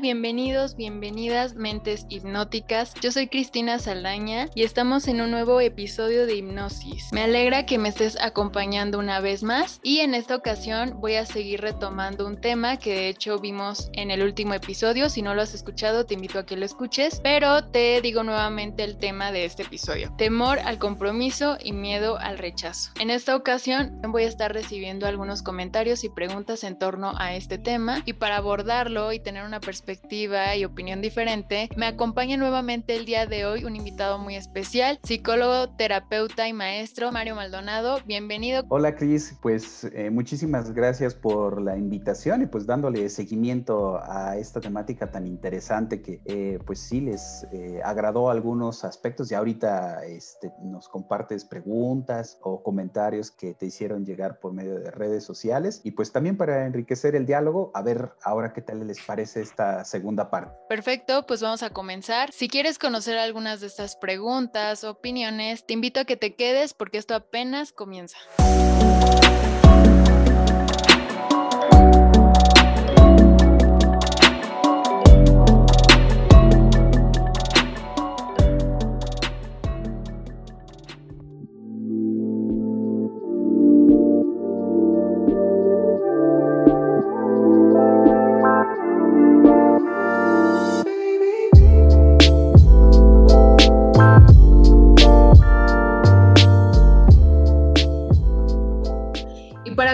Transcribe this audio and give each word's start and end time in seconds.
Bienvenidos, 0.00 0.74
bienvenidas, 0.74 1.54
mentes 1.54 2.06
hipnóticas. 2.08 2.94
Yo 3.02 3.12
soy 3.12 3.28
Cristina 3.28 3.78
Saldaña 3.78 4.48
y 4.54 4.62
estamos 4.62 5.06
en 5.06 5.20
un 5.20 5.30
nuevo 5.30 5.60
episodio 5.60 6.26
de 6.26 6.36
Hipnosis. 6.36 7.12
Me 7.12 7.24
alegra 7.24 7.66
que 7.66 7.76
me 7.76 7.90
estés 7.90 8.18
acompañando 8.18 8.98
una 8.98 9.20
vez 9.20 9.42
más 9.42 9.78
y 9.82 9.98
en 9.98 10.14
esta 10.14 10.34
ocasión 10.34 10.98
voy 11.00 11.16
a 11.16 11.26
seguir 11.26 11.60
retomando 11.60 12.26
un 12.26 12.40
tema 12.40 12.78
que 12.78 12.94
de 12.94 13.08
hecho 13.10 13.38
vimos 13.38 13.90
en 13.92 14.10
el 14.10 14.22
último 14.22 14.54
episodio. 14.54 15.10
Si 15.10 15.20
no 15.20 15.34
lo 15.34 15.42
has 15.42 15.52
escuchado, 15.52 16.06
te 16.06 16.14
invito 16.14 16.38
a 16.38 16.46
que 16.46 16.56
lo 16.56 16.64
escuches, 16.64 17.20
pero 17.22 17.64
te 17.64 18.00
digo 18.00 18.22
nuevamente 18.22 18.82
el 18.82 18.96
tema 18.96 19.30
de 19.30 19.44
este 19.44 19.64
episodio. 19.64 20.10
Temor 20.16 20.58
al 20.60 20.78
compromiso 20.78 21.58
y 21.62 21.72
miedo 21.72 22.16
al 22.16 22.38
rechazo. 22.38 22.92
En 22.98 23.10
esta 23.10 23.36
ocasión 23.36 24.00
voy 24.08 24.22
a 24.22 24.28
estar 24.28 24.54
recibiendo 24.54 25.06
algunos 25.06 25.42
comentarios 25.42 26.02
y 26.02 26.08
preguntas 26.08 26.64
en 26.64 26.78
torno 26.78 27.12
a 27.18 27.34
este 27.34 27.58
tema 27.58 28.02
y 28.06 28.14
para 28.14 28.38
abordarlo 28.38 29.12
y 29.12 29.20
tener 29.20 29.44
una 29.44 29.49
perspectiva 29.58 30.54
y 30.54 30.64
opinión 30.64 31.00
diferente, 31.02 31.68
me 31.76 31.86
acompaña 31.86 32.36
nuevamente 32.36 32.94
el 32.94 33.06
día 33.06 33.26
de 33.26 33.46
hoy 33.46 33.64
un 33.64 33.74
invitado 33.74 34.18
muy 34.18 34.36
especial, 34.36 35.00
psicólogo, 35.02 35.70
terapeuta 35.70 36.46
y 36.46 36.52
maestro, 36.52 37.10
Mario 37.10 37.34
Maldonado. 37.34 37.98
Bienvenido. 38.06 38.64
Hola 38.68 38.94
Cris, 38.94 39.36
pues 39.42 39.84
eh, 39.92 40.10
muchísimas 40.10 40.72
gracias 40.72 41.14
por 41.14 41.60
la 41.60 41.76
invitación 41.76 42.42
y 42.42 42.46
pues 42.46 42.66
dándole 42.66 43.08
seguimiento 43.08 43.98
a 44.02 44.36
esta 44.36 44.60
temática 44.60 45.10
tan 45.10 45.26
interesante 45.26 46.02
que 46.02 46.20
eh, 46.26 46.58
pues 46.64 46.78
sí 46.78 47.00
les 47.00 47.46
eh, 47.52 47.80
agradó 47.84 48.30
algunos 48.30 48.84
aspectos 48.84 49.32
y 49.32 49.34
ahorita 49.34 50.04
este, 50.04 50.52
nos 50.62 50.88
compartes 50.88 51.44
preguntas 51.44 52.38
o 52.42 52.62
comentarios 52.62 53.30
que 53.30 53.54
te 53.54 53.66
hicieron 53.66 54.04
llegar 54.04 54.38
por 54.38 54.52
medio 54.52 54.78
de 54.78 54.90
redes 54.90 55.24
sociales 55.24 55.80
y 55.84 55.92
pues 55.92 56.12
también 56.12 56.36
para 56.36 56.66
enriquecer 56.66 57.14
el 57.16 57.26
diálogo, 57.26 57.70
a 57.74 57.82
ver 57.82 58.12
ahora 58.22 58.52
qué 58.52 58.60
tal 58.60 58.86
les 58.86 59.00
parece 59.00 59.39
esta 59.40 59.84
segunda 59.84 60.30
parte. 60.30 60.52
Perfecto, 60.68 61.26
pues 61.26 61.40
vamos 61.42 61.62
a 61.62 61.70
comenzar. 61.70 62.32
Si 62.32 62.48
quieres 62.48 62.78
conocer 62.78 63.18
algunas 63.18 63.60
de 63.60 63.66
estas 63.66 63.96
preguntas, 63.96 64.84
opiniones, 64.84 65.66
te 65.66 65.74
invito 65.74 66.00
a 66.00 66.04
que 66.04 66.16
te 66.16 66.34
quedes 66.34 66.74
porque 66.74 66.98
esto 66.98 67.14
apenas 67.14 67.72
comienza. 67.72 68.18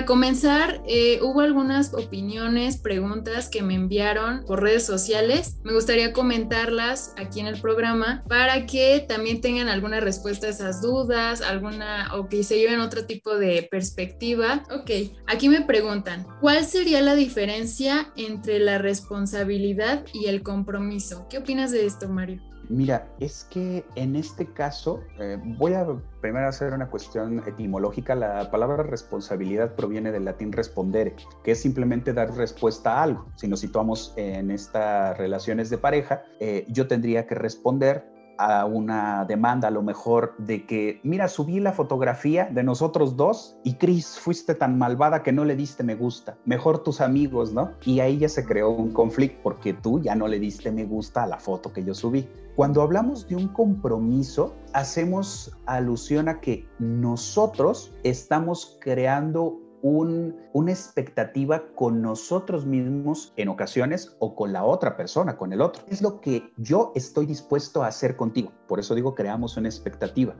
Comenzar, 0.06 0.80
eh, 0.86 1.18
hubo 1.20 1.40
algunas 1.40 1.92
opiniones, 1.92 2.78
preguntas 2.78 3.50
que 3.50 3.62
me 3.62 3.74
enviaron 3.74 4.44
por 4.46 4.62
redes 4.62 4.86
sociales. 4.86 5.58
Me 5.64 5.74
gustaría 5.74 6.14
comentarlas 6.14 7.12
aquí 7.18 7.40
en 7.40 7.46
el 7.46 7.60
programa 7.60 8.24
para 8.28 8.64
que 8.64 9.04
también 9.06 9.42
tengan 9.42 9.68
alguna 9.68 10.00
respuesta 10.00 10.46
a 10.46 10.50
esas 10.50 10.80
dudas, 10.80 11.42
alguna 11.42 12.14
o 12.14 12.28
que 12.28 12.42
se 12.42 12.58
lleven 12.58 12.80
otro 12.80 13.04
tipo 13.04 13.36
de 13.36 13.68
perspectiva. 13.70 14.64
Ok, 14.70 15.12
aquí 15.26 15.50
me 15.50 15.60
preguntan, 15.60 16.26
¿cuál 16.40 16.64
sería 16.64 17.02
la 17.02 17.14
diferencia 17.14 18.12
entre 18.16 18.58
la 18.58 18.78
responsabilidad 18.78 20.04
y 20.14 20.26
el 20.26 20.42
compromiso? 20.42 21.26
¿Qué 21.28 21.38
opinas 21.38 21.70
de 21.70 21.84
esto, 21.84 22.08
Mario? 22.08 22.40
Mira, 22.68 23.08
es 23.20 23.44
que 23.44 23.84
en 23.94 24.16
este 24.16 24.46
caso, 24.46 25.00
eh, 25.18 25.38
voy 25.40 25.74
a 25.74 25.86
primero 26.20 26.48
hacer 26.48 26.72
una 26.72 26.88
cuestión 26.88 27.42
etimológica. 27.46 28.14
La 28.14 28.50
palabra 28.50 28.82
responsabilidad 28.82 29.74
proviene 29.74 30.10
del 30.10 30.24
latín 30.24 30.52
respondere, 30.52 31.14
que 31.44 31.52
es 31.52 31.60
simplemente 31.60 32.12
dar 32.12 32.34
respuesta 32.34 32.98
a 32.98 33.02
algo. 33.04 33.26
Si 33.36 33.46
nos 33.46 33.60
situamos 33.60 34.12
en 34.16 34.50
estas 34.50 35.16
relaciones 35.16 35.70
de 35.70 35.78
pareja, 35.78 36.24
eh, 36.40 36.66
yo 36.68 36.88
tendría 36.88 37.26
que 37.26 37.36
responder 37.36 38.15
a 38.38 38.64
una 38.64 39.24
demanda 39.24 39.68
a 39.68 39.70
lo 39.70 39.82
mejor 39.82 40.34
de 40.38 40.66
que, 40.66 41.00
mira, 41.02 41.28
subí 41.28 41.60
la 41.60 41.72
fotografía 41.72 42.48
de 42.50 42.62
nosotros 42.62 43.16
dos 43.16 43.56
y 43.64 43.74
Chris, 43.74 44.18
fuiste 44.18 44.54
tan 44.54 44.78
malvada 44.78 45.22
que 45.22 45.32
no 45.32 45.44
le 45.44 45.56
diste 45.56 45.82
me 45.82 45.94
gusta, 45.94 46.36
mejor 46.44 46.82
tus 46.82 47.00
amigos, 47.00 47.52
¿no? 47.52 47.72
Y 47.84 48.00
ahí 48.00 48.18
ya 48.18 48.28
se 48.28 48.44
creó 48.44 48.70
un 48.70 48.92
conflicto 48.92 49.40
porque 49.42 49.72
tú 49.74 50.00
ya 50.00 50.14
no 50.14 50.28
le 50.28 50.38
diste 50.38 50.70
me 50.70 50.84
gusta 50.84 51.24
a 51.24 51.26
la 51.26 51.38
foto 51.38 51.72
que 51.72 51.84
yo 51.84 51.94
subí. 51.94 52.28
Cuando 52.56 52.80
hablamos 52.80 53.28
de 53.28 53.36
un 53.36 53.48
compromiso, 53.48 54.54
hacemos 54.72 55.52
alusión 55.66 56.28
a 56.28 56.40
que 56.40 56.66
nosotros 56.78 57.92
estamos 58.02 58.78
creando 58.80 59.60
una 59.90 60.72
expectativa 60.72 61.62
con 61.74 62.02
nosotros 62.02 62.66
mismos 62.66 63.32
en 63.36 63.48
ocasiones 63.48 64.16
o 64.18 64.34
con 64.34 64.52
la 64.52 64.64
otra 64.64 64.96
persona, 64.96 65.36
con 65.36 65.52
el 65.52 65.60
otro. 65.60 65.84
Es 65.88 66.02
lo 66.02 66.20
que 66.20 66.50
yo 66.56 66.92
estoy 66.94 67.26
dispuesto 67.26 67.82
a 67.82 67.88
hacer 67.88 68.16
contigo. 68.16 68.52
Por 68.66 68.80
eso 68.80 68.94
digo, 68.94 69.14
creamos 69.14 69.56
una 69.56 69.68
expectativa. 69.68 70.34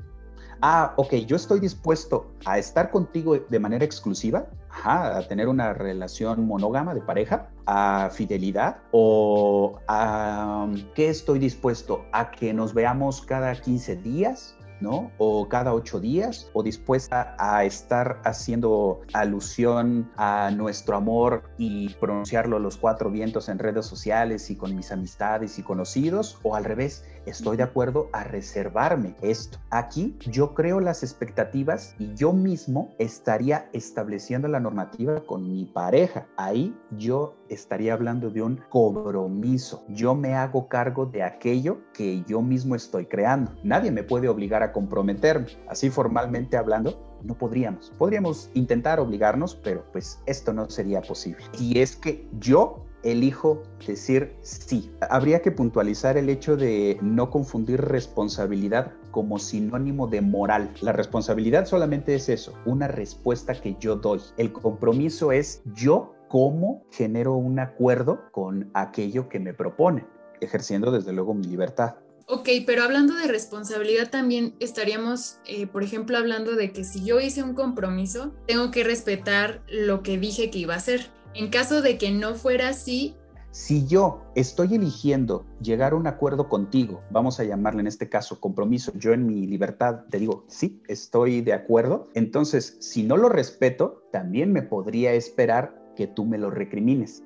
Ah, 0.62 0.95
ok, 0.97 1.15
yo 1.27 1.37
estoy 1.37 1.61
dispuesto 1.61 2.33
a 2.47 2.59
estar 2.59 2.91
contigo 2.91 3.37
de 3.37 3.59
manera 3.59 3.84
exclusiva, 3.84 4.47
a 4.84 5.21
tener 5.29 5.49
una 5.49 5.75
relación 5.75 6.47
monógama 6.47 6.95
de 6.95 7.03
pareja, 7.03 7.51
a 7.67 8.09
fidelidad 8.11 8.78
o 8.91 9.78
a 9.87 10.67
qué 10.95 11.11
estoy 11.11 11.39
dispuesto 11.39 12.07
a 12.13 12.31
que 12.31 12.55
nos 12.55 12.73
veamos 12.73 13.21
cada 13.21 13.55
15 13.55 13.97
días 13.97 14.56
¿no? 14.81 15.10
O 15.19 15.48
cada 15.48 15.72
ocho 15.75 16.00
días, 16.00 16.50
o 16.53 16.62
dispuesta 16.62 17.34
a 17.38 17.64
estar 17.64 18.20
haciendo 18.25 19.00
alusión 19.12 20.10
a 20.16 20.50
nuestro 20.50 20.97
amor 20.97 21.44
y 21.59 21.91
pronunciarlo 21.94 22.56
a 22.56 22.60
los 22.60 22.76
cuatro 22.76 23.10
vientos 23.10 23.48
en 23.48 23.59
redes 23.59 23.86
sociales 23.86 24.50
y 24.50 24.56
con 24.56 24.75
mis 24.75 24.92
amistades 24.92 25.59
y 25.59 25.62
conocidos, 25.62 26.38
o 26.42 26.54
al 26.54 26.65
revés, 26.65 27.04
estoy 27.26 27.56
de 27.56 27.62
acuerdo 27.62 28.09
a 28.12 28.24
reservarme 28.24 29.15
esto. 29.21 29.59
Aquí 29.71 30.16
yo 30.21 30.54
creo 30.54 30.80
las 30.80 31.03
expectativas 31.03 31.95
y 31.98 32.15
yo 32.15 32.33
mismo 32.33 32.95
estaría 32.98 33.68
estableciendo 33.72 34.48
la 34.48 34.60
normativa 34.60 35.21
con 35.21 35.51
mi 35.51 35.65
pareja. 35.66 36.27
Ahí 36.36 36.74
yo 36.97 37.36
estaría 37.48 37.92
hablando 37.92 38.30
de 38.30 38.42
un 38.42 38.60
compromiso. 38.71 39.84
Yo 39.89 40.15
me 40.15 40.34
hago 40.34 40.68
cargo 40.68 41.06
de 41.06 41.22
aquello 41.22 41.78
que 41.92 42.22
yo 42.27 42.41
mismo 42.42 42.74
estoy 42.74 43.06
creando. 43.06 43.53
Nadie 43.62 43.91
me 43.91 44.03
puede 44.03 44.28
obligar 44.28 44.62
a 44.62 44.72
comprometerme. 44.72 45.48
Así 45.68 45.91
formalmente 45.91 46.56
hablando, 46.56 47.18
no 47.22 47.34
podríamos. 47.36 47.92
Podríamos 47.98 48.51
intentar 48.54 49.01
obligarnos, 49.01 49.54
pero 49.56 49.84
pues 49.92 50.21
esto 50.27 50.53
no 50.53 50.71
sería 50.71 51.01
posible. 51.03 51.45
Y 51.59 51.80
es 51.80 51.97
que 51.97 52.28
yo 52.39 52.85
elijo 53.03 53.63
decir 53.87 54.34
sí. 54.43 54.91
Habría 55.10 55.41
que 55.41 55.53
puntualizar 55.53 56.16
el 56.16 56.28
hecho 56.28 56.57
de 56.57 56.98
no 57.03 57.31
confundir 57.31 57.81
responsabilidad 57.81 58.93
como 59.10 59.39
sinónimo 59.39 60.07
de 60.07 60.21
moral. 60.21 60.71
La 60.81 60.93
responsabilidad 60.93 61.66
solamente 61.66 62.15
es 62.15 62.28
eso, 62.28 62.54
una 62.65 62.89
respuesta 62.89 63.54
que 63.54 63.77
yo 63.81 63.97
doy. 63.97 64.21
El 64.37 64.53
compromiso 64.53 65.33
es 65.33 65.63
yo 65.75 66.15
cómo 66.28 66.84
genero 66.91 67.34
un 67.34 67.59
acuerdo 67.59 68.31
con 68.33 68.71
aquello 68.75 69.28
que 69.28 69.41
me 69.41 69.54
propone, 69.54 70.07
ejerciendo 70.41 70.91
desde 70.91 71.13
luego 71.13 71.34
mi 71.34 71.47
libertad. 71.47 71.97
Ok, 72.28 72.49
pero 72.66 72.83
hablando 72.83 73.15
de 73.15 73.28
responsabilidad 73.28 74.10
también 74.10 74.57
estaríamos, 74.59 75.39
eh, 75.47 75.69
por 75.69 75.84
ejemplo, 75.84 76.19
hablando 76.19 76.57
de 76.57 76.72
que 76.72 76.83
si 76.83 77.04
yo 77.04 77.21
hice 77.21 77.45
un 77.45 77.54
compromiso, 77.54 78.34
tengo 78.49 78.72
que 78.72 78.83
respetar 78.83 79.63
lo 79.69 80.03
que 80.03 80.19
dije 80.19 80.51
que 80.51 80.59
iba 80.59 80.75
a 80.75 80.78
hacer. 80.78 81.09
En 81.36 81.48
caso 81.50 81.83
de 81.83 81.98
que 81.98 82.10
no 82.12 82.34
fuera 82.34 82.71
así, 82.71 83.15
si 83.50 83.86
yo 83.86 84.22
estoy 84.34 84.74
eligiendo 84.74 85.44
llegar 85.60 85.92
a 85.92 85.97
un 85.97 86.06
acuerdo 86.06 86.48
contigo, 86.48 87.03
vamos 87.10 87.38
a 87.38 87.44
llamarle 87.44 87.83
en 87.83 87.88
este 87.88 88.09
caso 88.09 88.41
compromiso, 88.41 88.91
yo 88.94 89.12
en 89.12 89.27
mi 89.27 89.47
libertad 89.47 90.04
te 90.09 90.18
digo, 90.18 90.47
sí, 90.48 90.83
estoy 90.88 91.42
de 91.42 91.53
acuerdo, 91.53 92.09
entonces 92.15 92.78
si 92.80 93.03
no 93.03 93.18
lo 93.18 93.28
respeto, 93.28 94.03
también 94.12 94.50
me 94.50 94.62
podría 94.62 95.12
esperar 95.12 95.78
que 95.94 96.06
tú 96.06 96.24
me 96.24 96.38
lo 96.38 96.50
recrimines. 96.50 97.22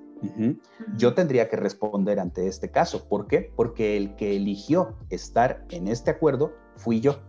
Yo 0.97 1.15
tendría 1.15 1.49
que 1.49 1.57
responder 1.57 2.19
ante 2.19 2.49
este 2.49 2.71
caso. 2.71 3.09
¿Por 3.09 3.29
qué? 3.29 3.53
Porque 3.55 3.97
el 3.97 4.17
que 4.17 4.37
eligió 4.37 4.97
estar 5.09 5.65
en 5.71 5.87
este 5.87 6.11
acuerdo 6.11 6.53
fui 6.77 7.01
yo. 7.01 7.21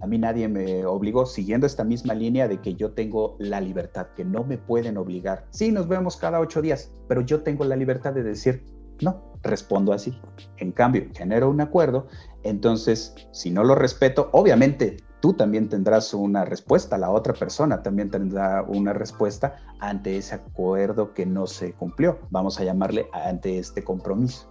A 0.00 0.06
mí 0.06 0.18
nadie 0.18 0.48
me 0.48 0.84
obligó, 0.86 1.26
siguiendo 1.26 1.66
esta 1.66 1.84
misma 1.84 2.14
línea 2.14 2.48
de 2.48 2.60
que 2.60 2.74
yo 2.74 2.92
tengo 2.92 3.36
la 3.38 3.60
libertad, 3.60 4.08
que 4.14 4.24
no 4.24 4.44
me 4.44 4.58
pueden 4.58 4.96
obligar. 4.96 5.46
Sí, 5.50 5.72
nos 5.72 5.88
vemos 5.88 6.16
cada 6.16 6.40
ocho 6.40 6.62
días, 6.62 6.92
pero 7.08 7.20
yo 7.22 7.42
tengo 7.42 7.64
la 7.64 7.76
libertad 7.76 8.12
de 8.12 8.22
decir, 8.22 8.64
no, 9.00 9.32
respondo 9.42 9.92
así. 9.92 10.18
En 10.58 10.72
cambio, 10.72 11.06
genero 11.14 11.50
un 11.50 11.60
acuerdo, 11.60 12.06
entonces, 12.42 13.14
si 13.32 13.50
no 13.50 13.64
lo 13.64 13.74
respeto, 13.74 14.28
obviamente 14.32 14.98
tú 15.20 15.32
también 15.32 15.68
tendrás 15.68 16.14
una 16.14 16.44
respuesta, 16.44 16.96
la 16.96 17.10
otra 17.10 17.34
persona 17.34 17.82
también 17.82 18.10
tendrá 18.10 18.62
una 18.62 18.92
respuesta 18.92 19.56
ante 19.80 20.16
ese 20.16 20.36
acuerdo 20.36 21.12
que 21.12 21.26
no 21.26 21.46
se 21.46 21.72
cumplió. 21.72 22.18
Vamos 22.30 22.60
a 22.60 22.64
llamarle 22.64 23.08
ante 23.12 23.58
este 23.58 23.82
compromiso. 23.82 24.48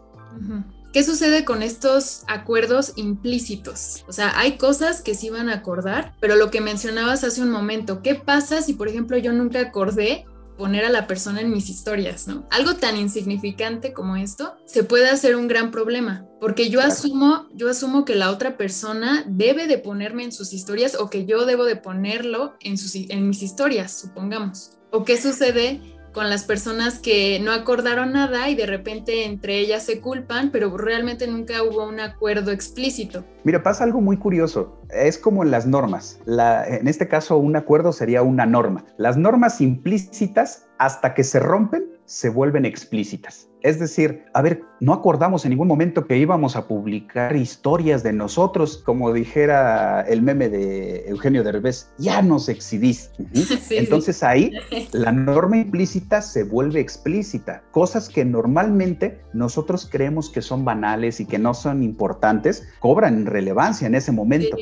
¿Qué 0.97 1.03
sucede 1.03 1.45
con 1.45 1.61
estos 1.61 2.23
acuerdos 2.25 2.94
implícitos? 2.95 4.03
O 4.07 4.13
sea, 4.13 4.33
hay 4.35 4.57
cosas 4.57 5.03
que 5.03 5.13
sí 5.13 5.29
van 5.29 5.47
a 5.47 5.53
acordar, 5.53 6.15
pero 6.19 6.35
lo 6.35 6.49
que 6.49 6.59
mencionabas 6.59 7.23
hace 7.23 7.44
un 7.44 7.51
momento, 7.51 8.01
¿qué 8.01 8.15
pasa 8.15 8.63
si, 8.63 8.73
por 8.73 8.88
ejemplo, 8.88 9.15
yo 9.15 9.31
nunca 9.31 9.59
acordé 9.59 10.25
poner 10.57 10.85
a 10.85 10.89
la 10.89 11.05
persona 11.05 11.41
en 11.41 11.51
mis 11.51 11.69
historias, 11.69 12.27
¿no? 12.27 12.47
Algo 12.49 12.77
tan 12.77 12.97
insignificante 12.97 13.94
como 13.94 14.15
esto 14.15 14.55
se 14.65 14.83
puede 14.83 15.07
hacer 15.07 15.35
un 15.35 15.47
gran 15.47 15.69
problema, 15.69 16.25
porque 16.39 16.71
yo 16.71 16.81
asumo, 16.81 17.45
yo 17.53 17.69
asumo 17.69 18.03
que 18.03 18.15
la 18.15 18.31
otra 18.31 18.57
persona 18.57 19.23
debe 19.27 19.67
de 19.67 19.77
ponerme 19.77 20.23
en 20.23 20.31
sus 20.31 20.51
historias 20.51 20.95
o 20.95 21.11
que 21.11 21.27
yo 21.27 21.45
debo 21.45 21.65
de 21.65 21.75
ponerlo 21.75 22.55
en, 22.59 22.79
sus, 22.79 22.95
en 22.95 23.29
mis 23.29 23.44
historias, 23.44 23.99
supongamos. 23.99 24.71
¿O 24.89 25.05
qué 25.05 25.21
sucede 25.21 25.79
con 26.18 26.31
las 26.31 26.46
personas 26.46 26.98
que 26.98 27.40
no 27.40 27.52
acordaron 27.52 28.14
nada 28.14 28.50
y 28.50 28.56
de 28.56 28.66
repente 28.66 29.25
entre 29.25 29.60
ellas 29.60 29.84
se 29.84 30.02
culpan, 30.02 30.50
pero 30.50 30.75
realmente 30.75 31.28
nunca 31.28 31.62
hubo 31.62 31.88
un 31.88 32.00
acuerdo 32.00 32.50
explícito. 32.50 33.24
Mira, 33.44 33.62
pasa 33.62 33.84
algo 33.84 34.02
muy 34.02 34.18
curioso. 34.18 34.81
Es 34.90 35.19
como 35.19 35.44
en 35.44 35.52
las 35.52 35.68
normas. 35.68 36.19
en 36.25 36.88
este 36.88 37.08
caso, 37.08 37.38
un 37.38 37.56
acuerdo 37.56 37.94
sería 37.94 38.24
una 38.24 38.48
norma. 38.48 38.84
Las 38.98 39.16
normas 39.16 39.62
implícitas, 39.62 40.66
hasta 40.80 41.14
que 41.14 41.24
se 41.24 41.40
rompen, 41.40 41.86
se 42.06 42.30
vuelven 42.30 42.66
explícitas. 42.66 43.48
Es 43.62 43.80
decir, 43.80 44.25
a 44.34 44.42
ver, 44.42 44.64
no 44.79 44.94
acordamos 44.94 45.45
en 45.45 45.51
ningún 45.51 45.68
momento 45.68 46.06
que 46.06 46.18
íbamos 46.18 46.56
a 46.56 46.68
publicar 46.68 47.35
historias 47.35 48.03
de 48.03 48.13
nosotros, 48.13 48.77
como 48.77 49.12
dijera 49.12 50.01
el 50.01 50.21
meme 50.21 50.50
de 50.50 51.07
Eugenio 51.07 51.44
Derbez, 51.44 51.89
ya 51.97 52.21
nos 52.21 52.50
exhibís. 52.50 53.12
Entonces 53.69 54.24
ahí 54.24 54.53
la 54.91 55.12
norma 55.12 55.57
implícita 55.57 56.21
se 56.21 56.44
vuelve 56.44 56.79
explícita. 56.79 57.63
Cosas 57.71 58.09
que 58.09 58.25
normalmente 58.25 59.19
nosotros 59.33 59.88
creemos 59.89 60.29
que 60.29 60.41
son 60.41 60.65
banales 60.65 61.19
y 61.19 61.25
que 61.25 61.39
no 61.39 61.53
son 61.53 61.83
importantes, 61.83 62.68
cobran 62.80 63.25
relevancia 63.25 63.88
en 63.88 63.95
ese 63.95 64.12
momento, 64.12 64.57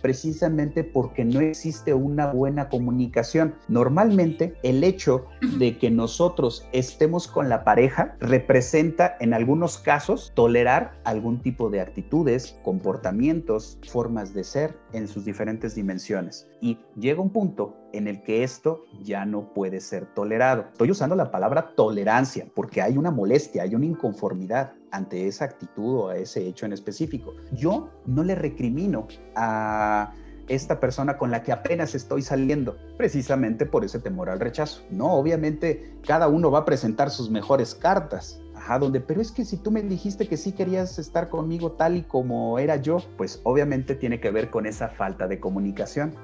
precisamente 0.00 0.84
porque 0.84 1.24
no 1.24 1.40
existe 1.40 1.94
una 1.94 2.26
buena 2.26 2.68
comunicación. 2.68 3.54
Normalmente 3.68 4.54
el 4.62 4.84
hecho 4.84 5.26
de 5.58 5.78
que 5.78 5.90
nosotros 5.90 6.66
estemos 6.72 7.28
con 7.28 7.48
la 7.48 7.64
pareja 7.64 8.16
representa 8.20 9.16
en 9.20 9.34
algunos 9.56 9.78
casos 9.78 10.32
tolerar 10.34 11.00
algún 11.04 11.40
tipo 11.40 11.70
de 11.70 11.80
actitudes, 11.80 12.58
comportamientos, 12.62 13.78
formas 13.88 14.34
de 14.34 14.44
ser 14.44 14.78
en 14.92 15.08
sus 15.08 15.24
diferentes 15.24 15.74
dimensiones. 15.74 16.46
Y 16.60 16.78
llega 16.94 17.22
un 17.22 17.30
punto 17.30 17.74
en 17.94 18.06
el 18.06 18.22
que 18.22 18.42
esto 18.42 18.84
ya 19.02 19.24
no 19.24 19.54
puede 19.54 19.80
ser 19.80 20.12
tolerado. 20.12 20.66
Estoy 20.72 20.90
usando 20.90 21.16
la 21.16 21.30
palabra 21.30 21.70
tolerancia 21.74 22.46
porque 22.54 22.82
hay 22.82 22.98
una 22.98 23.10
molestia, 23.10 23.62
hay 23.62 23.74
una 23.74 23.86
inconformidad 23.86 24.74
ante 24.90 25.26
esa 25.26 25.46
actitud 25.46 26.00
o 26.00 26.08
a 26.10 26.18
ese 26.18 26.46
hecho 26.46 26.66
en 26.66 26.74
específico. 26.74 27.32
Yo 27.52 27.88
no 28.04 28.24
le 28.24 28.34
recrimino 28.34 29.08
a 29.36 30.12
esta 30.48 30.78
persona 30.78 31.16
con 31.16 31.30
la 31.30 31.42
que 31.42 31.52
apenas 31.52 31.94
estoy 31.94 32.22
saliendo, 32.22 32.76
precisamente 32.96 33.66
por 33.66 33.84
ese 33.84 33.98
temor 33.98 34.30
al 34.30 34.40
rechazo. 34.40 34.82
No, 34.90 35.14
obviamente 35.14 35.98
cada 36.06 36.28
uno 36.28 36.50
va 36.50 36.60
a 36.60 36.64
presentar 36.64 37.10
sus 37.10 37.30
mejores 37.30 37.74
cartas. 37.74 38.40
Donde, 38.68 39.00
pero 39.00 39.20
es 39.20 39.30
que 39.30 39.44
si 39.44 39.56
tú 39.56 39.70
me 39.70 39.80
dijiste 39.80 40.26
que 40.26 40.36
sí 40.36 40.52
querías 40.52 40.98
estar 40.98 41.28
conmigo 41.28 41.72
tal 41.72 41.96
y 41.96 42.02
como 42.02 42.58
era 42.58 42.76
yo, 42.76 42.98
pues 43.16 43.40
obviamente 43.44 43.94
tiene 43.94 44.18
que 44.18 44.30
ver 44.30 44.50
con 44.50 44.66
esa 44.66 44.88
falta 44.88 45.28
de 45.28 45.38
comunicación. 45.38 46.14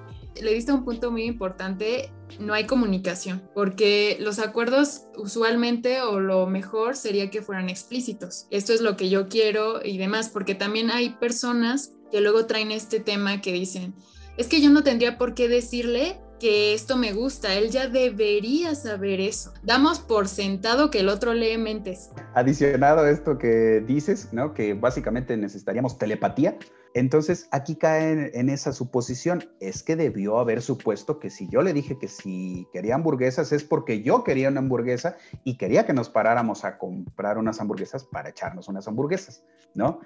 Le 0.40 0.52
diste 0.52 0.72
un 0.72 0.84
punto 0.84 1.12
muy 1.12 1.22
importante, 1.22 2.10
no 2.40 2.52
hay 2.52 2.66
comunicación, 2.66 3.42
porque 3.54 4.16
los 4.20 4.38
acuerdos 4.38 5.04
usualmente 5.16 6.02
o 6.02 6.20
lo 6.20 6.46
mejor 6.46 6.96
sería 6.96 7.30
que 7.30 7.42
fueran 7.42 7.68
explícitos. 7.68 8.48
Esto 8.50 8.72
es 8.72 8.80
lo 8.80 8.96
que 8.96 9.08
yo 9.08 9.28
quiero 9.28 9.84
y 9.84 9.96
demás, 9.96 10.28
porque 10.28 10.54
también 10.54 10.90
hay 10.90 11.10
personas 11.10 11.92
que 12.10 12.20
luego 12.20 12.46
traen 12.46 12.72
este 12.72 12.98
tema 12.98 13.40
que 13.40 13.52
dicen, 13.52 13.94
es 14.36 14.48
que 14.48 14.60
yo 14.60 14.70
no 14.70 14.82
tendría 14.82 15.16
por 15.16 15.34
qué 15.34 15.48
decirle 15.48 16.18
que 16.42 16.74
esto 16.74 16.96
me 16.96 17.12
gusta, 17.12 17.54
él 17.54 17.70
ya 17.70 17.86
debería 17.86 18.74
saber 18.74 19.20
eso. 19.20 19.54
Damos 19.62 20.00
por 20.00 20.26
sentado 20.26 20.90
que 20.90 20.98
el 20.98 21.08
otro 21.08 21.34
lee 21.34 21.56
mentes. 21.56 22.10
Adicionado 22.34 23.02
a 23.02 23.10
esto 23.10 23.38
que 23.38 23.80
dices, 23.86 24.30
¿no? 24.32 24.52
Que 24.52 24.74
básicamente 24.74 25.36
necesitaríamos 25.36 25.98
telepatía. 25.98 26.58
Entonces 26.94 27.46
aquí 27.52 27.76
cae 27.76 28.32
en, 28.36 28.48
esa 28.48 28.72
suposición, 28.72 29.44
es 29.60 29.84
que 29.84 29.94
debió 29.94 30.40
haber 30.40 30.62
supuesto 30.62 31.20
que 31.20 31.30
si 31.30 31.48
yo 31.48 31.62
le 31.62 31.72
dije 31.72 31.96
que 31.96 32.08
si 32.08 32.66
quería 32.72 32.96
hamburguesas 32.96 33.52
es 33.52 33.62
porque 33.62 34.02
yo 34.02 34.24
quería 34.24 34.48
una 34.48 34.58
hamburguesa 34.58 35.16
y 35.44 35.56
quería 35.56 35.86
que 35.86 35.92
nos 35.92 36.10
paráramos 36.10 36.64
a 36.64 36.76
comprar 36.76 37.38
unas 37.38 37.60
hamburguesas 37.60 38.02
para 38.02 38.30
echarnos 38.30 38.66
unas 38.66 38.88
hamburguesas, 38.88 39.44
¿no? 39.74 40.00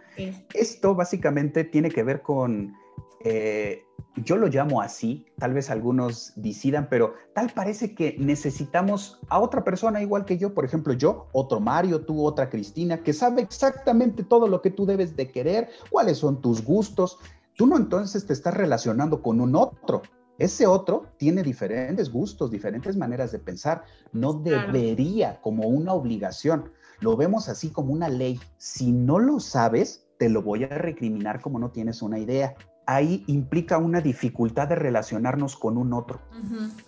Esto 0.52 0.94
básicamente 0.94 1.64
tiene 1.64 1.90
que 1.90 2.02
ver 2.02 2.20
con 2.20 2.74
eh, 3.24 3.86
yo 4.24 4.36
lo 4.36 4.46
llamo 4.46 4.80
así, 4.80 5.26
tal 5.38 5.52
vez 5.52 5.70
algunos 5.70 6.32
decidan, 6.36 6.88
pero 6.88 7.14
tal 7.34 7.50
parece 7.54 7.94
que 7.94 8.16
necesitamos 8.18 9.20
a 9.28 9.40
otra 9.40 9.62
persona 9.62 10.00
igual 10.00 10.24
que 10.24 10.38
yo, 10.38 10.54
por 10.54 10.64
ejemplo, 10.64 10.94
yo, 10.94 11.28
otro 11.32 11.60
Mario, 11.60 12.04
tú, 12.04 12.24
otra 12.24 12.48
Cristina, 12.48 13.02
que 13.02 13.12
sabe 13.12 13.42
exactamente 13.42 14.24
todo 14.24 14.48
lo 14.48 14.62
que 14.62 14.70
tú 14.70 14.86
debes 14.86 15.16
de 15.16 15.30
querer, 15.30 15.68
cuáles 15.90 16.18
son 16.18 16.40
tus 16.40 16.64
gustos. 16.64 17.18
Tú 17.56 17.66
no 17.66 17.76
entonces 17.76 18.26
te 18.26 18.32
estás 18.32 18.54
relacionando 18.54 19.22
con 19.22 19.40
un 19.40 19.54
otro. 19.54 20.02
Ese 20.38 20.66
otro 20.66 21.06
tiene 21.16 21.42
diferentes 21.42 22.10
gustos, 22.10 22.50
diferentes 22.50 22.96
maneras 22.96 23.32
de 23.32 23.38
pensar. 23.38 23.84
No 24.12 24.34
debería 24.34 25.40
como 25.40 25.66
una 25.68 25.94
obligación. 25.94 26.70
Lo 27.00 27.16
vemos 27.16 27.48
así 27.48 27.70
como 27.70 27.92
una 27.92 28.10
ley. 28.10 28.38
Si 28.58 28.92
no 28.92 29.18
lo 29.18 29.40
sabes, 29.40 30.06
te 30.18 30.28
lo 30.28 30.42
voy 30.42 30.64
a 30.64 30.68
recriminar 30.68 31.40
como 31.40 31.58
no 31.58 31.70
tienes 31.70 32.02
una 32.02 32.18
idea 32.18 32.54
ahí 32.86 33.24
implica 33.26 33.78
una 33.78 34.00
dificultad 34.00 34.68
de 34.68 34.76
relacionarnos 34.76 35.56
con 35.56 35.76
un 35.76 35.92
otro. 35.92 36.20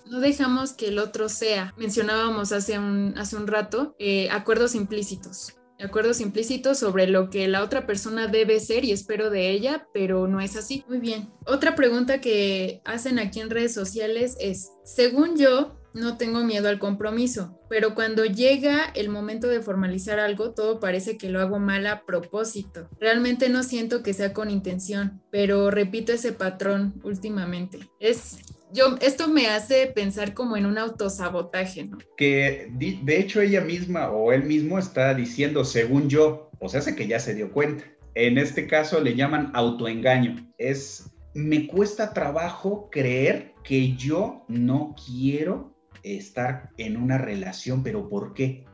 No 0.06 0.20
dejamos 0.20 0.72
que 0.72 0.88
el 0.88 0.98
otro 0.98 1.28
sea. 1.28 1.74
Mencionábamos 1.76 2.52
hace 2.52 2.78
un, 2.78 3.14
hace 3.18 3.36
un 3.36 3.46
rato 3.46 3.94
eh, 3.98 4.30
acuerdos 4.30 4.74
implícitos. 4.74 5.54
Acuerdos 5.80 6.20
implícitos 6.20 6.78
sobre 6.78 7.06
lo 7.06 7.30
que 7.30 7.46
la 7.46 7.62
otra 7.62 7.86
persona 7.86 8.26
debe 8.26 8.58
ser 8.58 8.84
y 8.84 8.90
espero 8.90 9.30
de 9.30 9.50
ella, 9.50 9.86
pero 9.94 10.26
no 10.26 10.40
es 10.40 10.56
así. 10.56 10.84
Muy 10.88 10.98
bien. 10.98 11.30
Otra 11.46 11.76
pregunta 11.76 12.20
que 12.20 12.80
hacen 12.84 13.20
aquí 13.20 13.40
en 13.40 13.50
redes 13.50 13.74
sociales 13.74 14.36
es, 14.40 14.72
según 14.84 15.36
yo, 15.36 15.77
no 15.94 16.16
tengo 16.16 16.44
miedo 16.44 16.68
al 16.68 16.78
compromiso, 16.78 17.58
pero 17.68 17.94
cuando 17.94 18.24
llega 18.24 18.84
el 18.94 19.08
momento 19.08 19.48
de 19.48 19.60
formalizar 19.60 20.18
algo, 20.18 20.52
todo 20.52 20.80
parece 20.80 21.16
que 21.16 21.30
lo 21.30 21.40
hago 21.40 21.58
mal 21.58 21.86
a 21.86 22.04
propósito. 22.04 22.88
Realmente 23.00 23.48
no 23.48 23.62
siento 23.62 24.02
que 24.02 24.14
sea 24.14 24.32
con 24.32 24.50
intención, 24.50 25.22
pero 25.30 25.70
repito 25.70 26.12
ese 26.12 26.32
patrón 26.32 27.00
últimamente. 27.02 27.80
Es 28.00 28.38
yo, 28.72 28.96
esto 29.00 29.28
me 29.28 29.46
hace 29.46 29.86
pensar 29.86 30.34
como 30.34 30.56
en 30.56 30.66
un 30.66 30.78
autosabotaje. 30.78 31.88
Que 32.16 32.70
de 32.70 33.18
hecho 33.18 33.40
ella 33.40 33.62
misma 33.62 34.10
o 34.10 34.32
él 34.32 34.44
mismo 34.44 34.78
está 34.78 35.14
diciendo, 35.14 35.64
según 35.64 36.08
yo, 36.08 36.50
o 36.58 36.68
sea, 36.68 36.80
hace 36.80 36.94
que 36.94 37.06
ya 37.06 37.18
se 37.18 37.34
dio 37.34 37.50
cuenta. 37.52 37.84
En 38.14 38.36
este 38.36 38.66
caso 38.66 39.00
le 39.00 39.14
llaman 39.14 39.50
autoengaño. 39.54 40.52
Es, 40.58 41.10
me 41.34 41.66
cuesta 41.66 42.12
trabajo 42.12 42.88
creer 42.90 43.54
que 43.64 43.94
yo 43.94 44.44
no 44.48 44.94
quiero 45.06 45.77
estar 46.16 46.70
en 46.78 46.96
una 46.96 47.18
relación, 47.18 47.82
pero 47.82 48.08
¿por 48.08 48.34
qué? 48.34 48.64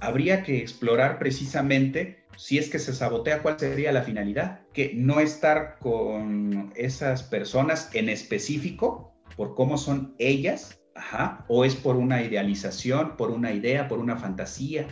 Habría 0.00 0.42
que 0.42 0.58
explorar 0.58 1.18
precisamente 1.18 2.24
si 2.36 2.56
es 2.56 2.70
que 2.70 2.78
se 2.78 2.94
sabotea, 2.94 3.42
¿cuál 3.42 3.58
sería 3.58 3.90
la 3.90 4.02
finalidad? 4.02 4.60
Que 4.72 4.92
no 4.94 5.18
estar 5.18 5.78
con 5.80 6.72
esas 6.76 7.24
personas 7.24 7.90
en 7.94 8.08
específico 8.08 9.12
por 9.36 9.54
cómo 9.56 9.76
son 9.76 10.14
ellas, 10.18 10.80
ajá, 10.94 11.44
o 11.48 11.64
es 11.64 11.74
por 11.74 11.96
una 11.96 12.22
idealización, 12.22 13.16
por 13.16 13.30
una 13.30 13.52
idea, 13.52 13.88
por 13.88 13.98
una 13.98 14.16
fantasía. 14.16 14.86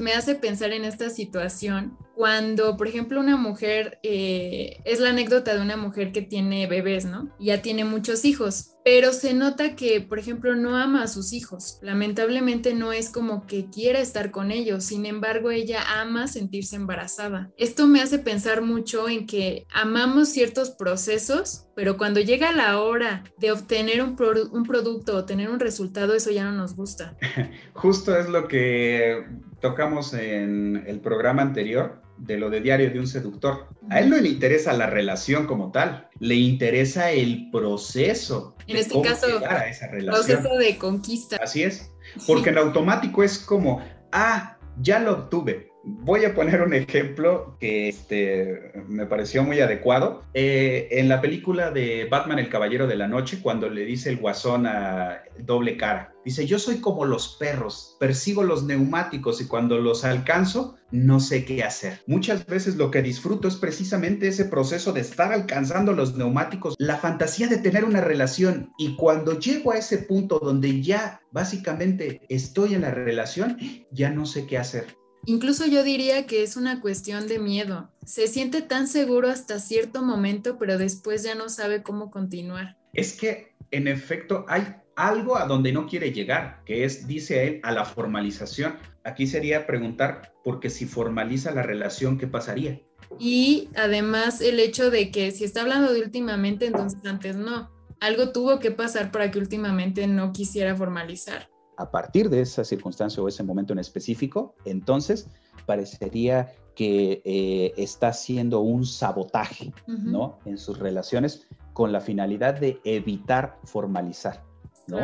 Me 0.00 0.12
hace 0.12 0.36
pensar 0.36 0.72
en 0.72 0.84
esta 0.84 1.10
situación 1.10 1.98
cuando, 2.14 2.76
por 2.76 2.88
ejemplo, 2.88 3.20
una 3.20 3.36
mujer, 3.36 3.98
eh, 4.02 4.80
es 4.84 5.00
la 5.00 5.10
anécdota 5.10 5.54
de 5.54 5.62
una 5.62 5.76
mujer 5.76 6.12
que 6.12 6.22
tiene 6.22 6.66
bebés, 6.66 7.04
¿no? 7.04 7.34
Ya 7.38 7.62
tiene 7.62 7.84
muchos 7.84 8.24
hijos, 8.24 8.72
pero 8.84 9.12
se 9.12 9.32
nota 9.34 9.76
que, 9.76 10.00
por 10.00 10.18
ejemplo, 10.18 10.54
no 10.54 10.76
ama 10.76 11.02
a 11.02 11.08
sus 11.08 11.32
hijos. 11.32 11.78
Lamentablemente 11.82 12.74
no 12.74 12.92
es 12.92 13.08
como 13.10 13.46
que 13.46 13.70
quiera 13.70 14.00
estar 14.00 14.30
con 14.30 14.50
ellos, 14.50 14.84
sin 14.84 15.06
embargo, 15.06 15.50
ella 15.50 15.80
ama 16.00 16.28
sentirse 16.28 16.76
embarazada. 16.76 17.50
Esto 17.56 17.86
me 17.86 18.02
hace 18.02 18.18
pensar 18.18 18.62
mucho 18.62 19.08
en 19.08 19.26
que 19.26 19.66
amamos 19.72 20.28
ciertos 20.28 20.70
procesos, 20.70 21.66
pero 21.74 21.96
cuando 21.96 22.20
llega 22.20 22.52
la 22.52 22.80
hora 22.80 23.24
de 23.38 23.52
obtener 23.52 24.02
un, 24.02 24.16
un 24.52 24.62
producto 24.64 25.16
o 25.16 25.24
tener 25.24 25.48
un 25.48 25.60
resultado, 25.60 26.14
eso 26.14 26.30
ya 26.30 26.44
no 26.44 26.52
nos 26.52 26.76
gusta. 26.76 27.16
Justo 27.74 28.16
es 28.16 28.28
lo 28.28 28.48
que 28.48 29.24
tocamos 29.60 30.12
en 30.12 30.84
el 30.86 31.00
programa 31.00 31.42
anterior 31.42 32.01
de 32.18 32.36
lo 32.36 32.50
de 32.50 32.60
diario 32.60 32.90
de 32.90 32.98
un 32.98 33.06
seductor. 33.06 33.68
A 33.90 34.00
él 34.00 34.10
no 34.10 34.18
le 34.18 34.28
interesa 34.28 34.72
la 34.72 34.86
relación 34.86 35.46
como 35.46 35.72
tal, 35.72 36.08
le 36.18 36.36
interesa 36.36 37.10
el 37.10 37.50
proceso. 37.50 38.56
En 38.66 38.76
este 38.76 39.00
caso, 39.02 39.26
a 39.44 39.66
esa 39.66 39.88
relación. 39.88 40.26
proceso 40.26 40.56
de 40.56 40.78
conquista. 40.78 41.36
Así 41.42 41.62
es, 41.62 41.90
porque 42.26 42.50
en 42.50 42.58
automático 42.58 43.22
es 43.22 43.38
como, 43.38 43.82
ah, 44.12 44.58
ya 44.80 45.00
lo 45.00 45.12
obtuve, 45.12 45.71
Voy 45.84 46.24
a 46.24 46.32
poner 46.32 46.62
un 46.62 46.74
ejemplo 46.74 47.56
que 47.58 47.88
este, 47.88 48.72
me 48.86 49.04
pareció 49.06 49.42
muy 49.42 49.58
adecuado. 49.58 50.22
Eh, 50.32 50.86
en 50.92 51.08
la 51.08 51.20
película 51.20 51.72
de 51.72 52.06
Batman 52.08 52.38
el 52.38 52.48
Caballero 52.48 52.86
de 52.86 52.94
la 52.94 53.08
Noche, 53.08 53.40
cuando 53.42 53.68
le 53.68 53.84
dice 53.84 54.10
el 54.10 54.18
guasón 54.18 54.66
a 54.66 55.22
doble 55.40 55.76
cara, 55.76 56.14
dice, 56.24 56.46
yo 56.46 56.60
soy 56.60 56.76
como 56.76 57.04
los 57.04 57.36
perros, 57.36 57.96
persigo 57.98 58.44
los 58.44 58.62
neumáticos 58.62 59.40
y 59.40 59.48
cuando 59.48 59.78
los 59.78 60.04
alcanzo, 60.04 60.76
no 60.92 61.18
sé 61.18 61.44
qué 61.44 61.64
hacer. 61.64 62.00
Muchas 62.06 62.46
veces 62.46 62.76
lo 62.76 62.92
que 62.92 63.02
disfruto 63.02 63.48
es 63.48 63.56
precisamente 63.56 64.28
ese 64.28 64.44
proceso 64.44 64.92
de 64.92 65.00
estar 65.00 65.32
alcanzando 65.32 65.92
los 65.92 66.16
neumáticos, 66.16 66.76
la 66.78 66.98
fantasía 66.98 67.48
de 67.48 67.58
tener 67.58 67.84
una 67.84 68.00
relación 68.00 68.70
y 68.78 68.94
cuando 68.94 69.36
llego 69.36 69.72
a 69.72 69.78
ese 69.78 69.98
punto 69.98 70.38
donde 70.38 70.80
ya 70.80 71.20
básicamente 71.32 72.20
estoy 72.28 72.74
en 72.74 72.82
la 72.82 72.92
relación, 72.92 73.58
ya 73.90 74.10
no 74.10 74.26
sé 74.26 74.46
qué 74.46 74.58
hacer 74.58 75.01
Incluso 75.24 75.66
yo 75.66 75.84
diría 75.84 76.26
que 76.26 76.42
es 76.42 76.56
una 76.56 76.80
cuestión 76.80 77.28
de 77.28 77.38
miedo. 77.38 77.90
Se 78.04 78.26
siente 78.26 78.60
tan 78.60 78.88
seguro 78.88 79.28
hasta 79.28 79.60
cierto 79.60 80.02
momento, 80.02 80.58
pero 80.58 80.78
después 80.78 81.22
ya 81.22 81.36
no 81.36 81.48
sabe 81.48 81.82
cómo 81.82 82.10
continuar. 82.10 82.76
Es 82.92 83.12
que, 83.12 83.54
en 83.70 83.86
efecto, 83.86 84.44
hay 84.48 84.74
algo 84.96 85.36
a 85.36 85.46
donde 85.46 85.72
no 85.72 85.86
quiere 85.86 86.12
llegar, 86.12 86.62
que 86.66 86.84
es, 86.84 87.06
dice 87.06 87.46
él, 87.46 87.60
a 87.62 87.70
la 87.70 87.84
formalización. 87.84 88.76
Aquí 89.04 89.28
sería 89.28 89.64
preguntar, 89.64 90.32
porque 90.42 90.70
si 90.70 90.86
formaliza 90.86 91.52
la 91.52 91.62
relación, 91.62 92.18
¿qué 92.18 92.26
pasaría? 92.26 92.80
Y 93.20 93.68
además 93.76 94.40
el 94.40 94.58
hecho 94.58 94.90
de 94.90 95.12
que 95.12 95.30
si 95.30 95.44
está 95.44 95.62
hablando 95.62 95.92
de 95.92 96.00
últimamente, 96.00 96.66
entonces 96.66 97.04
antes 97.04 97.36
no. 97.36 97.70
Algo 98.00 98.32
tuvo 98.32 98.58
que 98.58 98.72
pasar 98.72 99.12
para 99.12 99.30
que 99.30 99.38
últimamente 99.38 100.08
no 100.08 100.32
quisiera 100.32 100.74
formalizar 100.74 101.51
a 101.76 101.90
partir 101.90 102.30
de 102.30 102.40
esa 102.40 102.64
circunstancia 102.64 103.22
o 103.22 103.28
ese 103.28 103.42
momento 103.42 103.72
en 103.72 103.78
específico, 103.78 104.54
entonces 104.64 105.28
parecería 105.66 106.52
que 106.74 107.22
eh, 107.24 107.72
está 107.76 108.08
haciendo 108.08 108.60
un 108.60 108.86
sabotaje, 108.86 109.72
¿no? 109.86 110.38
En 110.44 110.58
sus 110.58 110.78
relaciones 110.78 111.46
con 111.72 111.92
la 111.92 112.00
finalidad 112.00 112.58
de 112.58 112.80
evitar 112.84 113.58
formalizar, 113.64 114.42
¿no? 114.86 114.98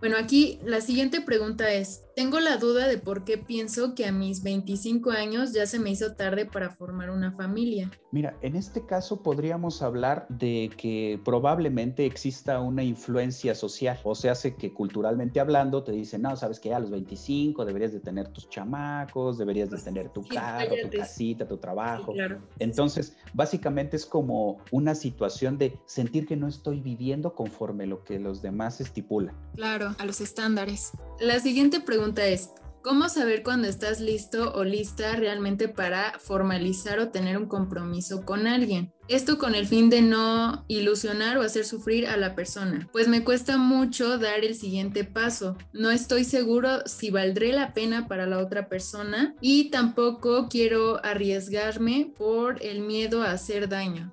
Bueno, 0.00 0.16
aquí 0.18 0.58
la 0.64 0.80
siguiente 0.80 1.20
pregunta 1.20 1.72
es, 1.72 2.02
tengo 2.14 2.40
la 2.40 2.56
duda 2.56 2.88
de 2.88 2.98
por 2.98 3.24
qué 3.24 3.38
pienso 3.38 3.94
que 3.94 4.06
a 4.06 4.12
mis 4.12 4.42
25 4.42 5.10
años 5.10 5.52
ya 5.52 5.66
se 5.66 5.78
me 5.78 5.90
hizo 5.90 6.14
tarde 6.14 6.46
para 6.46 6.70
formar 6.70 7.10
una 7.10 7.32
familia. 7.32 7.90
Mira, 8.10 8.36
en 8.42 8.56
este 8.56 8.84
caso 8.84 9.22
podríamos 9.22 9.82
hablar 9.82 10.26
de 10.28 10.70
que 10.76 11.20
probablemente 11.24 12.04
exista 12.04 12.60
una 12.60 12.82
influencia 12.82 13.54
social, 13.54 13.98
o 14.04 14.14
sea, 14.14 14.32
hace 14.32 14.54
que 14.56 14.72
culturalmente 14.72 15.40
hablando 15.40 15.82
te 15.82 15.92
dicen, 15.92 16.22
no, 16.22 16.36
sabes 16.36 16.60
que 16.60 16.74
a 16.74 16.80
los 16.80 16.90
25 16.90 17.64
deberías 17.64 17.92
de 17.92 18.00
tener 18.00 18.28
tus 18.28 18.48
chamacos, 18.48 19.38
deberías 19.38 19.70
de 19.70 19.78
tener 19.78 20.10
tu 20.10 20.26
carro, 20.26 20.74
tu 20.82 20.98
casita, 20.98 21.48
tu 21.48 21.56
trabajo. 21.56 22.12
claro. 22.12 22.40
Entonces, 22.58 23.16
básicamente 23.32 23.96
es 23.96 24.04
como 24.04 24.58
una 24.70 24.94
situación 24.94 25.56
de 25.56 25.78
sentir 25.86 26.26
que 26.26 26.36
no 26.36 26.48
estoy 26.48 26.80
viviendo 26.80 27.34
conforme 27.34 27.86
lo 27.86 28.04
que 28.04 28.18
los 28.18 28.42
demás 28.42 28.80
estipulan. 28.80 29.34
Claro 29.54 29.94
a 29.98 30.04
los 30.04 30.20
estándares. 30.20 30.92
La 31.20 31.40
siguiente 31.40 31.80
pregunta 31.80 32.01
es, 32.04 32.50
¿cómo 32.82 33.08
saber 33.08 33.44
cuando 33.44 33.68
estás 33.68 34.00
listo 34.00 34.52
o 34.54 34.64
lista 34.64 35.14
realmente 35.14 35.68
para 35.68 36.18
formalizar 36.18 36.98
o 36.98 37.10
tener 37.10 37.38
un 37.38 37.46
compromiso 37.46 38.24
con 38.24 38.48
alguien? 38.48 38.92
Esto 39.08 39.38
con 39.38 39.54
el 39.54 39.66
fin 39.66 39.88
de 39.88 40.02
no 40.02 40.64
ilusionar 40.66 41.38
o 41.38 41.42
hacer 41.42 41.64
sufrir 41.64 42.08
a 42.08 42.16
la 42.16 42.34
persona, 42.34 42.88
pues 42.92 43.06
me 43.06 43.22
cuesta 43.22 43.56
mucho 43.56 44.18
dar 44.18 44.44
el 44.44 44.56
siguiente 44.56 45.04
paso. 45.04 45.56
No 45.72 45.90
estoy 45.90 46.24
seguro 46.24 46.80
si 46.86 47.10
valdré 47.10 47.52
la 47.52 47.72
pena 47.72 48.08
para 48.08 48.26
la 48.26 48.38
otra 48.38 48.68
persona 48.68 49.36
y 49.40 49.70
tampoco 49.70 50.48
quiero 50.48 51.04
arriesgarme 51.04 52.12
por 52.16 52.64
el 52.64 52.80
miedo 52.80 53.22
a 53.22 53.30
hacer 53.30 53.68
daño. 53.68 54.12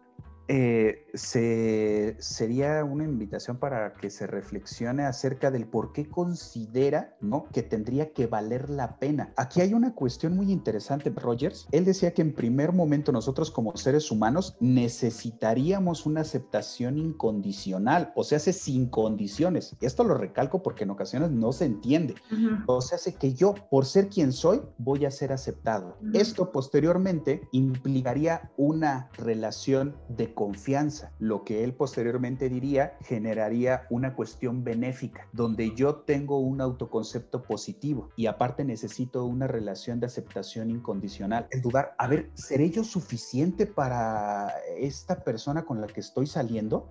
Eh, 0.51 1.05
se, 1.13 2.15
sería 2.17 2.83
una 2.83 3.03
invitación 3.03 3.57
para 3.57 3.93
que 3.93 4.09
se 4.09 4.25
reflexione 4.25 5.03
acerca 5.03 5.51
del 5.51 5.67
por 5.67 5.93
qué 5.93 6.09
considera 6.09 7.15
¿no? 7.21 7.45
que 7.53 7.61
tendría 7.61 8.13
que 8.13 8.25
valer 8.25 8.67
la 8.71 8.97
pena. 8.97 9.31
Aquí 9.37 9.61
hay 9.61 9.75
una 9.75 9.93
cuestión 9.93 10.35
muy 10.35 10.51
interesante, 10.51 11.11
Rogers. 11.15 11.67
Él 11.71 11.85
decía 11.85 12.15
que 12.15 12.23
en 12.23 12.33
primer 12.33 12.73
momento 12.73 13.11
nosotros 13.11 13.51
como 13.51 13.77
seres 13.77 14.09
humanos 14.09 14.57
necesitaríamos 14.59 16.07
una 16.07 16.21
aceptación 16.21 16.97
incondicional, 16.97 18.11
o 18.15 18.23
sea, 18.23 18.37
hace 18.37 18.51
sin 18.51 18.87
condiciones. 18.87 19.75
Esto 19.81 20.03
lo 20.03 20.15
recalco 20.15 20.63
porque 20.63 20.83
en 20.83 20.89
ocasiones 20.89 21.29
no 21.29 21.51
se 21.51 21.65
entiende. 21.65 22.15
O 22.65 22.81
sea, 22.81 22.95
hace 22.95 23.13
que 23.13 23.33
yo, 23.35 23.53
por 23.69 23.85
ser 23.85 24.09
quien 24.09 24.31
soy, 24.33 24.61
voy 24.79 25.05
a 25.05 25.11
ser 25.11 25.31
aceptado. 25.31 25.95
Esto 26.13 26.51
posteriormente 26.51 27.47
implicaría 27.51 28.51
una 28.57 29.09
relación 29.13 29.95
de 30.07 30.33
confianza, 30.39 31.11
lo 31.19 31.43
que 31.43 31.65
él 31.65 31.73
posteriormente 31.73 32.47
diría 32.47 32.97
generaría 33.01 33.85
una 33.89 34.15
cuestión 34.15 34.63
benéfica, 34.63 35.27
donde 35.33 35.75
yo 35.75 35.95
tengo 35.95 36.39
un 36.39 36.61
autoconcepto 36.61 37.43
positivo 37.43 38.11
y 38.15 38.27
aparte 38.27 38.63
necesito 38.63 39.25
una 39.25 39.47
relación 39.47 39.99
de 39.99 40.05
aceptación 40.05 40.69
incondicional. 40.69 41.47
El 41.51 41.61
dudar, 41.61 41.93
a 41.97 42.07
ver, 42.07 42.31
¿seré 42.35 42.69
yo 42.69 42.85
suficiente 42.85 43.65
para 43.65 44.53
esta 44.77 45.25
persona 45.25 45.65
con 45.65 45.81
la 45.81 45.87
que 45.87 45.99
estoy 45.99 46.25
saliendo 46.25 46.87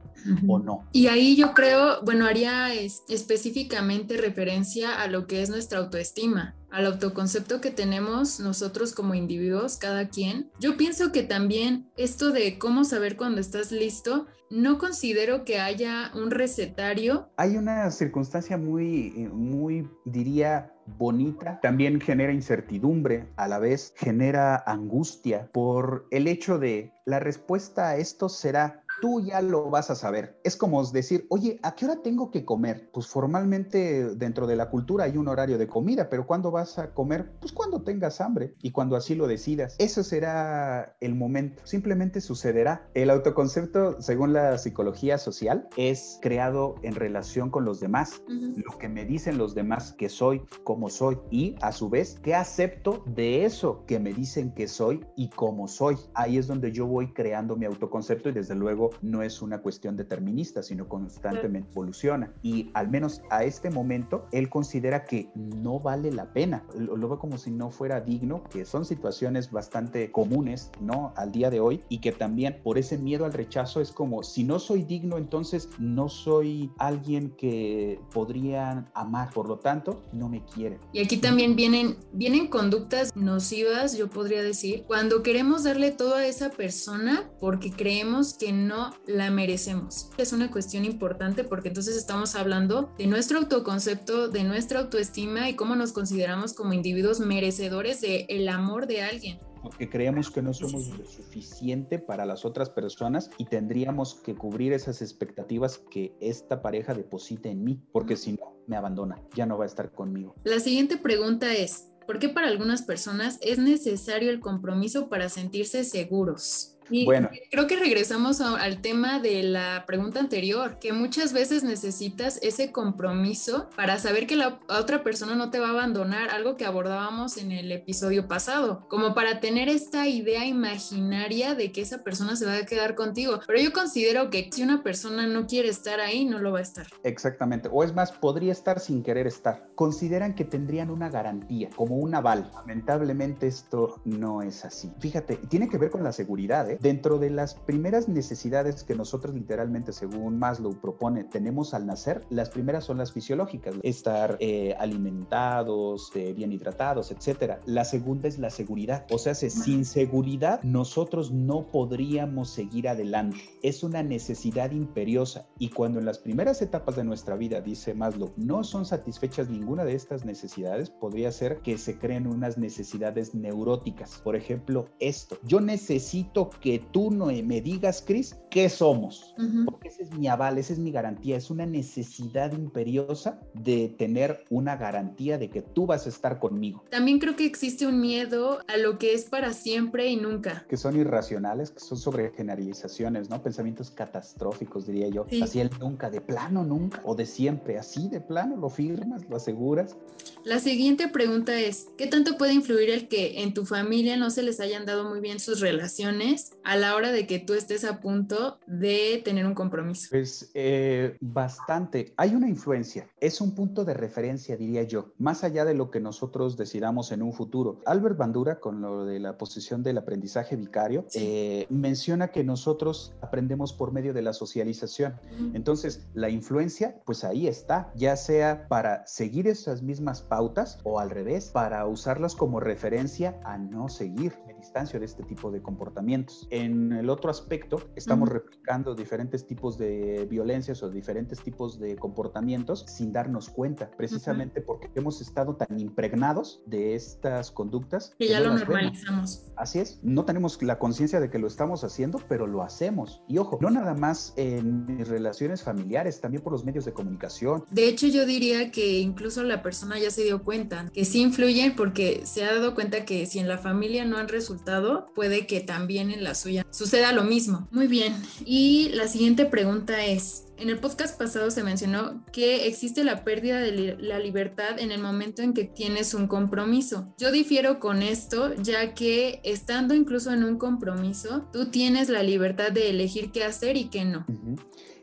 o 0.46 0.58
no? 0.58 0.86
Y 0.92 1.06
ahí 1.06 1.34
yo 1.34 1.54
creo, 1.54 2.02
bueno, 2.04 2.26
haría 2.26 2.74
específicamente 2.74 4.18
referencia 4.18 5.00
a 5.00 5.08
lo 5.08 5.26
que 5.26 5.40
es 5.40 5.48
nuestra 5.48 5.78
autoestima 5.78 6.57
al 6.70 6.86
autoconcepto 6.86 7.60
que 7.60 7.70
tenemos 7.70 8.40
nosotros 8.40 8.94
como 8.94 9.14
individuos, 9.14 9.76
cada 9.76 10.08
quien. 10.08 10.50
Yo 10.60 10.76
pienso 10.76 11.12
que 11.12 11.22
también 11.22 11.90
esto 11.96 12.30
de 12.30 12.58
cómo 12.58 12.84
saber 12.84 13.16
cuando 13.16 13.40
estás 13.40 13.72
listo, 13.72 14.26
no 14.50 14.78
considero 14.78 15.44
que 15.44 15.58
haya 15.58 16.10
un 16.14 16.30
recetario. 16.30 17.28
Hay 17.36 17.56
una 17.56 17.90
circunstancia 17.90 18.56
muy, 18.56 19.28
muy, 19.32 19.88
diría, 20.04 20.72
bonita, 20.96 21.60
también 21.60 22.00
genera 22.00 22.32
incertidumbre, 22.32 23.28
a 23.36 23.46
la 23.46 23.58
vez 23.58 23.92
genera 23.96 24.62
angustia 24.66 25.50
por 25.52 26.06
el 26.10 26.26
hecho 26.26 26.58
de 26.58 26.92
la 27.04 27.20
respuesta 27.20 27.88
a 27.88 27.96
esto 27.96 28.28
será 28.28 28.82
tú 29.00 29.20
ya 29.20 29.40
lo 29.40 29.70
vas 29.70 29.90
a 29.90 29.94
saber. 29.94 30.38
Es 30.44 30.56
como 30.56 30.84
decir, 30.84 31.26
oye, 31.30 31.58
¿a 31.62 31.74
qué 31.74 31.84
hora 31.84 32.02
tengo 32.02 32.30
que 32.30 32.44
comer? 32.44 32.90
Pues 32.92 33.06
formalmente 33.06 34.14
dentro 34.16 34.46
de 34.46 34.56
la 34.56 34.70
cultura 34.70 35.04
hay 35.04 35.16
un 35.16 35.28
horario 35.28 35.58
de 35.58 35.66
comida, 35.66 36.08
pero 36.08 36.26
¿cuándo 36.26 36.50
vas 36.50 36.78
a 36.78 36.92
comer? 36.94 37.32
Pues 37.40 37.52
cuando 37.52 37.82
tengas 37.82 38.20
hambre 38.20 38.54
y 38.62 38.70
cuando 38.70 38.96
así 38.96 39.14
lo 39.14 39.26
decidas. 39.26 39.76
Eso 39.78 40.02
será 40.02 40.96
el 41.00 41.14
momento. 41.14 41.62
Simplemente 41.64 42.20
sucederá. 42.20 42.88
El 42.94 43.10
autoconcepto, 43.10 44.00
según 44.00 44.32
la 44.32 44.58
psicología 44.58 45.18
social, 45.18 45.68
es 45.76 46.18
creado 46.20 46.76
en 46.82 46.94
relación 46.94 47.50
con 47.50 47.64
los 47.64 47.80
demás. 47.80 48.22
Lo 48.28 48.78
que 48.78 48.88
me 48.88 49.04
dicen 49.04 49.38
los 49.38 49.54
demás 49.54 49.92
que 49.92 50.08
soy, 50.08 50.42
cómo 50.64 50.88
soy 50.88 51.18
y 51.30 51.56
a 51.60 51.72
su 51.72 51.88
vez, 51.88 52.18
¿qué 52.22 52.34
acepto 52.34 53.02
de 53.06 53.44
eso 53.44 53.84
que 53.86 53.98
me 53.98 54.12
dicen 54.12 54.52
que 54.52 54.68
soy 54.68 55.04
y 55.16 55.30
cómo 55.30 55.68
soy? 55.68 55.96
Ahí 56.14 56.38
es 56.38 56.46
donde 56.46 56.72
yo 56.72 56.86
voy 56.86 57.12
creando 57.12 57.56
mi 57.56 57.66
autoconcepto 57.66 58.28
y 58.28 58.32
desde 58.32 58.54
luego 58.54 58.87
no 59.02 59.22
es 59.22 59.42
una 59.42 59.58
cuestión 59.58 59.96
determinista, 59.96 60.62
sino 60.62 60.88
constantemente 60.88 61.70
evoluciona. 61.70 62.32
Y 62.42 62.70
al 62.74 62.88
menos 62.88 63.22
a 63.30 63.44
este 63.44 63.70
momento, 63.70 64.26
él 64.32 64.48
considera 64.48 65.04
que 65.04 65.30
no 65.34 65.80
vale 65.80 66.12
la 66.12 66.32
pena. 66.32 66.64
Lo, 66.76 66.96
lo 66.96 67.08
ve 67.08 67.18
como 67.18 67.38
si 67.38 67.50
no 67.50 67.70
fuera 67.70 68.00
digno, 68.00 68.44
que 68.44 68.64
son 68.64 68.84
situaciones 68.84 69.50
bastante 69.50 70.10
comunes, 70.10 70.70
¿no? 70.80 71.12
Al 71.16 71.32
día 71.32 71.50
de 71.50 71.60
hoy 71.60 71.82
y 71.88 71.98
que 71.98 72.12
también 72.12 72.60
por 72.62 72.78
ese 72.78 72.98
miedo 72.98 73.24
al 73.24 73.32
rechazo 73.32 73.80
es 73.80 73.92
como, 73.92 74.22
si 74.22 74.44
no 74.44 74.58
soy 74.58 74.82
digno, 74.82 75.18
entonces 75.18 75.68
no 75.78 76.08
soy 76.08 76.70
alguien 76.78 77.30
que 77.36 78.00
podrían 78.12 78.90
amar, 78.94 79.30
por 79.32 79.48
lo 79.48 79.58
tanto, 79.58 80.02
no 80.12 80.28
me 80.28 80.44
quieren. 80.44 80.78
Y 80.92 81.00
aquí 81.00 81.18
también 81.18 81.56
vienen, 81.56 81.96
vienen 82.12 82.48
conductas 82.48 83.14
nocivas, 83.14 83.96
yo 83.96 84.08
podría 84.08 84.42
decir, 84.42 84.84
cuando 84.86 85.22
queremos 85.22 85.64
darle 85.64 85.90
todo 85.90 86.14
a 86.14 86.26
esa 86.26 86.50
persona 86.50 87.30
porque 87.40 87.70
creemos 87.70 88.34
que 88.34 88.52
no 88.52 88.77
la 89.06 89.30
merecemos. 89.30 90.10
Es 90.18 90.32
una 90.32 90.50
cuestión 90.50 90.84
importante 90.84 91.44
porque 91.44 91.68
entonces 91.68 91.96
estamos 91.96 92.34
hablando 92.34 92.92
de 92.98 93.06
nuestro 93.06 93.38
autoconcepto, 93.38 94.28
de 94.28 94.44
nuestra 94.44 94.80
autoestima 94.80 95.48
y 95.48 95.56
cómo 95.56 95.76
nos 95.76 95.92
consideramos 95.92 96.52
como 96.52 96.72
individuos 96.72 97.20
merecedores 97.20 98.00
de 98.00 98.26
el 98.28 98.48
amor 98.48 98.86
de 98.86 99.02
alguien 99.02 99.38
porque 99.62 99.88
creemos 99.88 100.30
que 100.30 100.42
no 100.42 100.54
somos 100.54 100.84
suficiente 101.08 101.98
para 101.98 102.24
las 102.24 102.44
otras 102.44 102.70
personas 102.70 103.30
y 103.38 103.44
tendríamos 103.44 104.14
que 104.14 104.34
cubrir 104.34 104.72
esas 104.72 105.02
expectativas 105.02 105.78
que 105.90 106.14
esta 106.20 106.62
pareja 106.62 106.94
deposita 106.94 107.48
en 107.48 107.64
mí, 107.64 107.80
porque 107.92 108.16
si 108.16 108.32
no, 108.32 108.56
me 108.66 108.76
abandona, 108.76 109.20
ya 109.34 109.46
no 109.46 109.58
va 109.58 109.64
a 109.64 109.66
estar 109.66 109.92
conmigo. 109.92 110.34
La 110.44 110.60
siguiente 110.60 110.96
pregunta 110.96 111.52
es, 111.52 111.88
¿por 112.06 112.18
qué 112.18 112.28
para 112.28 112.48
algunas 112.48 112.82
personas 112.82 113.38
es 113.42 113.58
necesario 113.58 114.30
el 114.30 114.40
compromiso 114.40 115.08
para 115.08 115.28
sentirse 115.28 115.84
seguros? 115.84 116.77
Y 116.90 117.04
bueno. 117.04 117.30
creo 117.50 117.66
que 117.66 117.76
regresamos 117.76 118.40
al 118.40 118.80
tema 118.80 119.20
de 119.20 119.42
la 119.42 119.84
pregunta 119.86 120.20
anterior, 120.20 120.78
que 120.78 120.92
muchas 120.92 121.32
veces 121.32 121.64
necesitas 121.64 122.38
ese 122.42 122.72
compromiso 122.72 123.68
para 123.76 123.98
saber 123.98 124.26
que 124.26 124.36
la 124.36 124.60
otra 124.68 125.02
persona 125.02 125.34
no 125.34 125.50
te 125.50 125.58
va 125.58 125.68
a 125.68 125.70
abandonar, 125.70 126.30
algo 126.30 126.56
que 126.56 126.64
abordábamos 126.64 127.36
en 127.36 127.52
el 127.52 127.70
episodio 127.72 128.28
pasado, 128.28 128.86
como 128.88 129.14
para 129.14 129.40
tener 129.40 129.68
esta 129.68 130.06
idea 130.08 130.46
imaginaria 130.46 131.54
de 131.54 131.72
que 131.72 131.80
esa 131.80 132.02
persona 132.02 132.36
se 132.36 132.46
va 132.46 132.56
a 132.56 132.66
quedar 132.66 132.94
contigo. 132.94 133.40
Pero 133.46 133.60
yo 133.60 133.72
considero 133.72 134.30
que 134.30 134.48
si 134.52 134.62
una 134.62 134.82
persona 134.82 135.26
no 135.26 135.46
quiere 135.46 135.68
estar 135.68 136.00
ahí, 136.00 136.24
no 136.24 136.38
lo 136.38 136.52
va 136.52 136.60
a 136.60 136.62
estar. 136.62 136.86
Exactamente, 137.02 137.68
o 137.70 137.84
es 137.84 137.94
más, 137.94 138.12
podría 138.12 138.52
estar 138.52 138.80
sin 138.80 139.02
querer 139.02 139.26
estar. 139.26 139.68
Consideran 139.74 140.34
que 140.34 140.44
tendrían 140.44 140.90
una 140.90 141.08
garantía, 141.08 141.70
como 141.76 141.96
un 141.96 142.14
aval. 142.14 142.50
Lamentablemente 142.54 143.46
esto 143.46 144.00
no 144.04 144.42
es 144.42 144.64
así. 144.64 144.90
Fíjate, 145.00 145.36
tiene 145.48 145.68
que 145.68 145.78
ver 145.78 145.90
con 145.90 146.02
la 146.02 146.12
seguridad, 146.12 146.70
¿eh? 146.70 146.77
Dentro 146.80 147.18
de 147.18 147.30
las 147.30 147.54
primeras 147.54 148.08
necesidades 148.08 148.84
que 148.84 148.94
nosotros 148.94 149.34
literalmente, 149.34 149.92
según 149.92 150.38
Maslow 150.38 150.80
propone, 150.80 151.24
tenemos 151.24 151.74
al 151.74 151.86
nacer, 151.86 152.24
las 152.30 152.50
primeras 152.50 152.84
son 152.84 152.98
las 152.98 153.12
fisiológicas, 153.12 153.74
estar 153.82 154.36
eh, 154.40 154.74
alimentados, 154.78 156.12
eh, 156.14 156.32
bien 156.32 156.52
hidratados, 156.52 157.10
etcétera. 157.10 157.60
La 157.66 157.84
segunda 157.84 158.28
es 158.28 158.38
la 158.38 158.50
seguridad, 158.50 159.06
o 159.10 159.18
sea, 159.18 159.34
sin 159.34 159.84
seguridad 159.84 160.62
nosotros 160.62 161.32
no 161.32 161.66
podríamos 161.66 162.50
seguir 162.50 162.88
adelante. 162.88 163.38
Es 163.62 163.82
una 163.82 164.02
necesidad 164.02 164.70
imperiosa 164.70 165.46
y 165.58 165.70
cuando 165.70 165.98
en 165.98 166.04
las 166.04 166.18
primeras 166.18 166.62
etapas 166.62 166.96
de 166.96 167.04
nuestra 167.04 167.36
vida, 167.36 167.60
dice 167.60 167.94
Maslow, 167.94 168.32
no 168.36 168.62
son 168.62 168.86
satisfechas 168.86 169.48
ninguna 169.48 169.84
de 169.84 169.94
estas 169.94 170.24
necesidades, 170.24 170.90
podría 170.90 171.32
ser 171.32 171.58
que 171.58 171.76
se 171.78 171.98
creen 171.98 172.26
unas 172.26 172.58
necesidades 172.58 173.34
neuróticas. 173.34 174.20
Por 174.22 174.36
ejemplo, 174.36 174.86
esto, 175.00 175.38
yo 175.42 175.60
necesito 175.60 176.50
que 176.60 176.67
que 176.68 176.78
tú 176.78 177.10
no 177.10 177.28
me 177.44 177.62
digas, 177.62 178.04
Cris, 178.06 178.36
qué 178.50 178.68
somos. 178.68 179.34
Porque 179.64 179.88
ese 179.88 180.02
es 180.04 180.12
mi 180.12 180.28
aval, 180.28 180.58
esa 180.58 180.72
es 180.72 180.78
mi 180.78 180.90
garantía. 180.90 181.36
Es 181.36 181.50
una 181.50 181.66
necesidad 181.66 182.52
imperiosa 182.52 183.40
de 183.54 183.94
tener 183.98 184.44
una 184.50 184.76
garantía 184.76 185.38
de 185.38 185.50
que 185.50 185.62
tú 185.62 185.86
vas 185.86 186.06
a 186.06 186.08
estar 186.08 186.38
conmigo. 186.38 186.84
También 186.90 187.18
creo 187.18 187.36
que 187.36 187.44
existe 187.44 187.86
un 187.86 188.00
miedo 188.00 188.60
a 188.66 188.76
lo 188.76 188.98
que 188.98 189.14
es 189.14 189.24
para 189.24 189.52
siempre 189.52 190.08
y 190.08 190.16
nunca. 190.16 190.66
Que 190.68 190.76
son 190.76 190.96
irracionales, 190.96 191.70
que 191.70 191.80
son 191.80 191.98
sobre 191.98 192.30
generalizaciones, 192.30 193.30
¿no? 193.30 193.42
Pensamientos 193.42 193.90
catastróficos, 193.90 194.86
diría 194.86 195.08
yo. 195.08 195.26
Así 195.42 195.60
el 195.60 195.70
nunca, 195.80 196.10
de 196.10 196.20
plano 196.20 196.64
nunca, 196.64 197.00
o 197.04 197.14
de 197.14 197.26
siempre, 197.26 197.78
así 197.78 198.08
de 198.08 198.20
plano, 198.20 198.56
lo 198.56 198.70
firmas, 198.70 199.28
lo 199.28 199.36
aseguras. 199.36 199.96
La 200.44 200.60
siguiente 200.60 201.08
pregunta 201.08 201.58
es, 201.58 201.88
¿qué 201.96 202.06
tanto 202.06 202.36
puede 202.38 202.54
influir 202.54 202.90
el 202.90 203.08
que 203.08 203.42
en 203.42 203.54
tu 203.54 203.66
familia 203.66 204.16
no 204.16 204.30
se 204.30 204.42
les 204.42 204.60
hayan 204.60 204.86
dado 204.86 205.08
muy 205.08 205.20
bien 205.20 205.40
sus 205.40 205.60
relaciones 205.60 206.52
a 206.64 206.76
la 206.76 206.94
hora 206.94 207.12
de 207.12 207.26
que 207.26 207.38
tú 207.38 207.54
estés 207.54 207.84
a 207.84 208.00
punto 208.00 208.37
de 208.66 209.22
tener 209.24 209.46
un 209.46 209.54
compromiso? 209.54 210.08
Pues 210.10 210.50
eh, 210.54 211.16
bastante. 211.20 212.12
Hay 212.16 212.34
una 212.34 212.48
influencia. 212.48 213.08
Es 213.20 213.40
un 213.40 213.54
punto 213.54 213.84
de 213.84 213.94
referencia, 213.94 214.56
diría 214.56 214.82
yo, 214.82 215.12
más 215.18 215.44
allá 215.44 215.64
de 215.64 215.74
lo 215.74 215.90
que 215.90 216.00
nosotros 216.00 216.56
decidamos 216.56 217.12
en 217.12 217.22
un 217.22 217.32
futuro. 217.32 217.80
Albert 217.86 218.16
Bandura, 218.16 218.60
con 218.60 218.80
lo 218.80 219.04
de 219.04 219.20
la 219.20 219.38
posición 219.38 219.82
del 219.82 219.98
aprendizaje 219.98 220.56
vicario, 220.56 221.06
eh, 221.14 221.66
menciona 221.70 222.28
que 222.28 222.44
nosotros 222.44 223.14
aprendemos 223.20 223.72
por 223.72 223.92
medio 223.92 224.12
de 224.12 224.22
la 224.22 224.32
socialización. 224.32 225.20
Entonces, 225.54 226.06
la 226.14 226.30
influencia, 226.30 227.00
pues 227.04 227.24
ahí 227.24 227.46
está, 227.46 227.92
ya 227.94 228.16
sea 228.16 228.68
para 228.68 229.06
seguir 229.06 229.46
esas 229.46 229.82
mismas 229.82 230.22
pautas 230.22 230.78
o 230.84 230.98
al 230.98 231.10
revés, 231.10 231.50
para 231.50 231.86
usarlas 231.86 232.34
como 232.34 232.60
referencia 232.60 233.40
a 233.44 233.58
no 233.58 233.88
seguir 233.88 234.32
distancia 234.58 234.98
de 234.98 235.06
este 235.06 235.22
tipo 235.22 235.50
de 235.50 235.62
comportamientos. 235.62 236.46
En 236.50 236.92
el 236.92 237.08
otro 237.08 237.30
aspecto, 237.30 237.80
estamos 237.96 238.27
replicando 238.28 238.94
diferentes 238.94 239.46
tipos 239.46 239.78
de 239.78 240.26
violencias 240.28 240.82
o 240.82 240.90
diferentes 240.90 241.40
tipos 241.40 241.78
de 241.78 241.96
comportamientos 241.96 242.84
sin 242.86 243.12
darnos 243.12 243.48
cuenta, 243.48 243.90
precisamente 243.96 244.60
porque 244.60 244.90
hemos 244.94 245.20
estado 245.20 245.56
tan 245.56 245.78
impregnados 245.78 246.62
de 246.66 246.94
estas 246.94 247.50
conductas. 247.50 248.14
Que 248.18 248.28
ya 248.28 248.40
lo 248.40 248.54
normalizamos. 248.54 249.44
Así 249.56 249.78
es, 249.78 250.00
no 250.02 250.24
tenemos 250.24 250.62
la 250.62 250.78
conciencia 250.78 251.20
de 251.20 251.30
que 251.30 251.38
lo 251.38 251.46
estamos 251.46 251.84
haciendo, 251.84 252.20
pero 252.28 252.46
lo 252.46 252.62
hacemos. 252.62 253.22
Y 253.28 253.38
ojo, 253.38 253.58
no 253.60 253.70
nada 253.70 253.94
más 253.94 254.32
en 254.36 254.86
mis 254.86 255.08
relaciones 255.08 255.62
familiares, 255.62 256.20
también 256.20 256.42
por 256.42 256.52
los 256.52 256.64
medios 256.64 256.84
de 256.84 256.92
comunicación. 256.92 257.64
De 257.70 257.88
hecho, 257.88 258.06
yo 258.06 258.26
diría 258.26 258.70
que 258.70 258.98
incluso 259.00 259.42
la 259.42 259.62
persona 259.62 259.98
ya 259.98 260.10
se 260.10 260.24
dio 260.24 260.42
cuenta 260.42 260.90
que 260.92 261.04
sí 261.04 261.20
influyen 261.20 261.74
porque 261.76 262.22
se 262.24 262.44
ha 262.44 262.54
dado 262.54 262.74
cuenta 262.74 263.04
que 263.04 263.26
si 263.26 263.38
en 263.38 263.48
la 263.48 263.58
familia 263.58 264.04
no 264.04 264.16
han 264.16 264.28
resultado, 264.28 265.06
puede 265.14 265.46
que 265.46 265.60
también 265.60 266.10
en 266.10 266.24
la 266.24 266.34
suya 266.34 266.66
suceda 266.70 267.12
lo 267.12 267.24
mismo. 267.24 267.68
Muy 267.70 267.86
bien. 267.86 268.14
Y 268.44 268.90
la 268.94 269.08
siguiente 269.08 269.44
pregunta 269.44 270.04
es, 270.04 270.44
en 270.58 270.70
el 270.70 270.78
podcast 270.78 271.16
pasado 271.16 271.50
se 271.50 271.62
mencionó 271.62 272.24
que 272.32 272.66
existe 272.66 273.04
la 273.04 273.22
pérdida 273.22 273.60
de 273.60 273.96
la 273.98 274.18
libertad 274.18 274.78
en 274.78 274.90
el 274.90 275.00
momento 275.00 275.42
en 275.42 275.54
que 275.54 275.64
tienes 275.64 276.14
un 276.14 276.26
compromiso. 276.26 277.14
Yo 277.18 277.30
difiero 277.30 277.78
con 277.78 278.02
esto, 278.02 278.54
ya 278.56 278.94
que 278.94 279.40
estando 279.44 279.94
incluso 279.94 280.32
en 280.32 280.42
un 280.42 280.58
compromiso, 280.58 281.48
tú 281.52 281.70
tienes 281.70 282.08
la 282.08 282.22
libertad 282.22 282.72
de 282.72 282.90
elegir 282.90 283.30
qué 283.30 283.44
hacer 283.44 283.76
y 283.76 283.88
qué 283.88 284.04
no. 284.04 284.26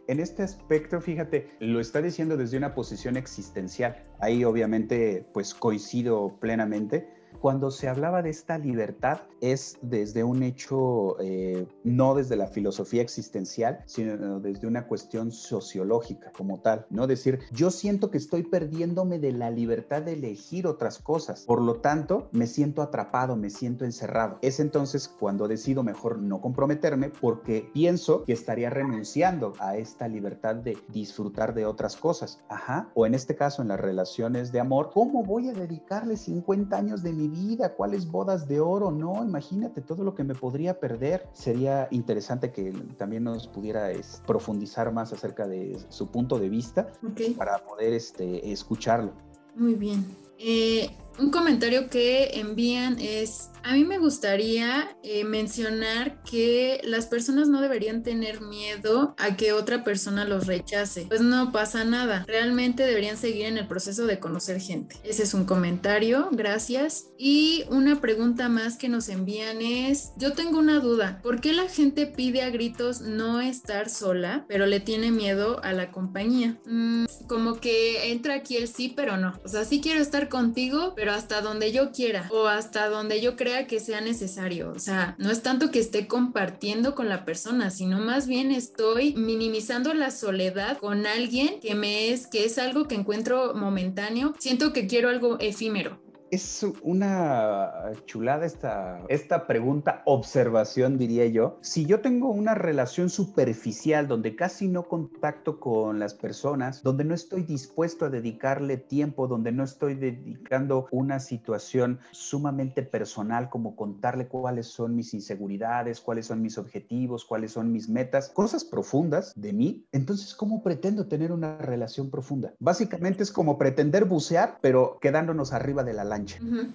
En 0.08 0.20
este 0.20 0.44
aspecto, 0.44 1.02
fíjate, 1.02 1.50
lo 1.60 1.80
está 1.80 2.02
diciendo 2.02 2.38
desde 2.38 2.58
una 2.58 2.76
posición 2.76 3.18
existencial. 3.18 4.04
Ahí 4.20 4.44
obviamente 4.44 5.26
pues 5.34 5.54
coincido 5.54 6.38
plenamente 6.40 7.15
cuando 7.46 7.70
se 7.70 7.88
hablaba 7.88 8.24
de 8.24 8.32
esta 8.32 8.58
libertad 8.58 9.20
es 9.40 9.78
desde 9.84 10.24
un 10.24 10.42
hecho, 10.42 11.16
eh, 11.20 11.68
no 11.84 12.16
desde 12.16 12.36
la 12.36 12.48
filosofía 12.48 13.04
existencial, 13.04 13.84
sino 13.86 14.40
desde 14.40 14.66
una 14.66 14.88
cuestión 14.88 15.32
sociológica 15.32 16.32
como 16.36 16.62
tal, 16.62 16.88
¿no? 16.90 17.06
Decir, 17.06 17.42
yo 17.52 17.70
siento 17.70 18.10
que 18.10 18.18
estoy 18.18 18.42
perdiéndome 18.42 19.20
de 19.20 19.32
la 19.32 19.52
libertad 19.52 20.02
de 20.02 20.14
elegir 20.14 20.66
otras 20.66 20.98
cosas, 20.98 21.44
por 21.44 21.62
lo 21.62 21.76
tanto, 21.82 22.30
me 22.32 22.48
siento 22.48 22.82
atrapado, 22.82 23.36
me 23.36 23.52
siento 23.52 23.86
encerrado. 23.86 24.40
Es 24.42 24.60
entonces 24.60 25.08
cuando 25.08 25.48
decido 25.48 25.84
mejor 25.84 26.18
no 26.18 26.42
comprometerme 26.42 27.10
porque 27.10 27.70
pienso 27.76 28.24
que 28.24 28.34
estaría 28.34 28.72
renunciando 28.72 29.54
a 29.60 29.78
esta 29.78 30.08
libertad 30.08 30.56
de 30.56 30.80
disfrutar 30.88 31.54
de 31.54 31.68
otras 31.68 31.96
cosas. 31.96 32.42
Ajá. 32.50 32.90
O 32.96 33.06
en 33.06 33.14
este 33.14 33.36
caso, 33.36 33.62
en 33.62 33.68
las 33.68 33.80
relaciones 33.80 34.52
de 34.52 34.62
amor, 34.62 34.90
¿cómo 34.92 35.24
voy 35.24 35.50
a 35.50 35.54
dedicarle 35.54 36.18
50 36.18 36.76
años 36.76 37.04
de 37.04 37.14
mi 37.14 37.28
vida, 37.28 37.35
cuáles 37.76 38.10
bodas 38.10 38.48
de 38.48 38.60
oro, 38.60 38.92
no, 38.92 39.24
imagínate 39.24 39.82
todo 39.82 40.04
lo 40.04 40.16
que 40.16 40.24
me 40.24 40.36
podría 40.36 40.80
perder. 40.80 41.28
Sería 41.34 41.88
interesante 41.92 42.52
que 42.52 42.72
también 42.98 43.24
nos 43.24 43.48
pudiera 43.48 43.90
profundizar 44.26 44.92
más 44.92 45.14
acerca 45.14 45.48
de 45.48 45.78
su 45.90 46.08
punto 46.08 46.40
de 46.40 46.50
vista 46.50 46.90
para 47.38 47.58
poder 47.60 47.94
este, 47.94 48.52
escucharlo. 48.52 49.14
Muy 49.56 49.76
bien. 49.76 50.06
Eh, 50.38 50.90
Un 51.18 51.32
comentario 51.32 51.90
que 51.90 52.40
envían 52.40 53.00
es, 53.00 53.50
a 53.64 53.74
mí 53.74 53.86
me 53.86 53.98
gustaría 53.98 54.98
eh, 55.02 55.24
mencionar 55.24 56.22
que 56.24 56.82
las 56.84 57.06
personas 57.06 57.48
no 57.48 57.62
deberían 57.62 58.04
tener 58.04 58.42
miedo 58.42 59.16
a 59.18 59.38
que 59.38 59.54
otra 59.54 59.86
persona 59.86 60.26
los 60.26 60.46
rechace, 60.46 61.06
pues 61.08 61.22
no 61.22 61.54
pasa 61.54 61.86
nada, 61.86 62.26
realmente 62.28 62.84
deberían 62.84 63.16
seguir 63.16 63.46
en 63.46 63.58
el 63.58 63.68
proceso 63.68 64.06
de 64.06 64.20
conocer 64.20 64.60
gente. 64.60 64.98
Ese 65.04 65.24
es 65.24 65.34
un 65.34 65.46
comentario, 65.46 66.28
gracias. 66.32 67.08
Y 67.18 67.64
una 67.70 68.02
pregunta 68.02 68.50
más 68.50 68.78
que 68.78 68.90
nos 68.90 69.08
envían 69.08 69.62
es, 69.62 70.12
yo 70.18 70.34
tengo 70.34 70.60
una 70.60 70.80
duda, 70.80 71.22
¿por 71.24 71.40
qué 71.40 71.54
la 71.54 71.70
gente 71.70 72.08
pide 72.08 72.42
a 72.42 72.50
gritos 72.50 73.02
no 73.02 73.40
estar 73.40 73.90
sola, 73.90 74.46
pero 74.50 74.66
le 74.66 74.82
tiene 74.82 75.12
miedo 75.12 75.64
a 75.64 75.72
la 75.72 75.92
compañía? 75.92 76.58
Mm, 76.66 77.06
como 77.28 77.62
que 77.62 78.12
entra 78.12 78.36
aquí 78.36 78.58
el 78.58 78.68
sí, 78.68 78.94
pero 78.94 79.16
no. 79.18 79.40
O 79.46 79.48
sea, 79.48 79.64
sí 79.64 79.80
quiero 79.80 80.02
estar 80.02 80.28
contigo, 80.28 80.94
pero 80.96 81.05
hasta 81.14 81.42
donde 81.42 81.72
yo 81.72 81.92
quiera 81.92 82.28
o 82.32 82.48
hasta 82.48 82.90
donde 82.90 83.22
yo 83.22 83.36
crea 83.36 83.68
que 83.68 83.80
sea 83.80 84.02
necesario. 84.02 84.72
O 84.76 84.80
sea, 84.80 85.16
no 85.18 85.32
es 85.32 85.42
tanto 85.42 85.72
que 85.72 85.80
esté 85.80 86.08
compartiendo 86.08 86.96
con 86.96 87.10
la 87.10 87.26
persona, 87.26 87.70
sino 87.70 88.00
más 88.00 88.28
bien 88.28 88.52
estoy 88.52 89.14
minimizando 89.16 89.94
la 89.94 90.12
soledad 90.12 90.78
con 90.78 91.06
alguien 91.06 91.60
que 91.60 91.76
me 91.76 92.10
es, 92.10 92.28
que 92.28 92.46
es 92.46 92.58
algo 92.58 92.88
que 92.88 92.96
encuentro 92.96 93.54
momentáneo. 93.54 94.34
Siento 94.40 94.74
que 94.74 94.88
quiero 94.88 95.10
algo 95.10 95.38
efímero. 95.40 96.05
Es 96.36 96.66
una 96.82 97.94
chulada 98.08 98.46
esta, 98.46 99.02
esta 99.08 99.48
pregunta, 99.48 100.02
observación 100.04 100.98
diría 100.98 101.28
yo. 101.28 101.58
Si 101.62 101.86
yo 101.86 102.02
tengo 102.02 102.28
una 102.30 102.56
relación 102.56 103.10
superficial 103.10 104.10
donde 104.10 104.36
casi 104.36 104.68
no 104.68 104.84
contacto 104.84 105.62
con 105.62 105.98
las 105.98 106.14
personas, 106.14 106.84
donde 106.84 107.06
no 107.06 107.16
estoy 107.16 107.44
dispuesto 107.44 108.04
a 108.04 108.10
dedicarle 108.10 108.76
tiempo, 108.76 109.30
donde 109.30 109.54
no 109.54 109.64
estoy 109.64 109.96
dedicando 109.96 110.90
una 110.92 111.22
situación 111.22 112.00
sumamente 112.12 112.84
personal 112.84 113.50
como 113.50 113.78
contarle 113.78 114.28
cuáles 114.28 114.68
son 114.68 114.94
mis 114.94 115.14
inseguridades, 115.14 116.02
cuáles 116.02 116.26
son 116.26 116.42
mis 116.42 116.58
objetivos, 116.58 117.24
cuáles 117.24 117.54
son 117.54 117.72
mis 117.72 117.88
metas, 117.88 118.28
cosas 118.28 118.66
profundas 118.66 119.32
de 119.38 119.54
mí, 119.54 119.86
entonces 119.94 120.36
¿cómo 120.36 120.62
pretendo 120.62 121.08
tener 121.08 121.32
una 121.32 121.60
relación 121.60 122.10
profunda? 122.10 122.54
Básicamente 122.60 123.24
es 123.24 123.32
como 123.32 123.58
pretender 123.58 124.04
bucear, 124.04 124.58
pero 124.60 124.98
quedándonos 125.00 125.54
arriba 125.54 125.86
de 125.86 125.94
la 125.94 126.04
lancha 126.04 126.25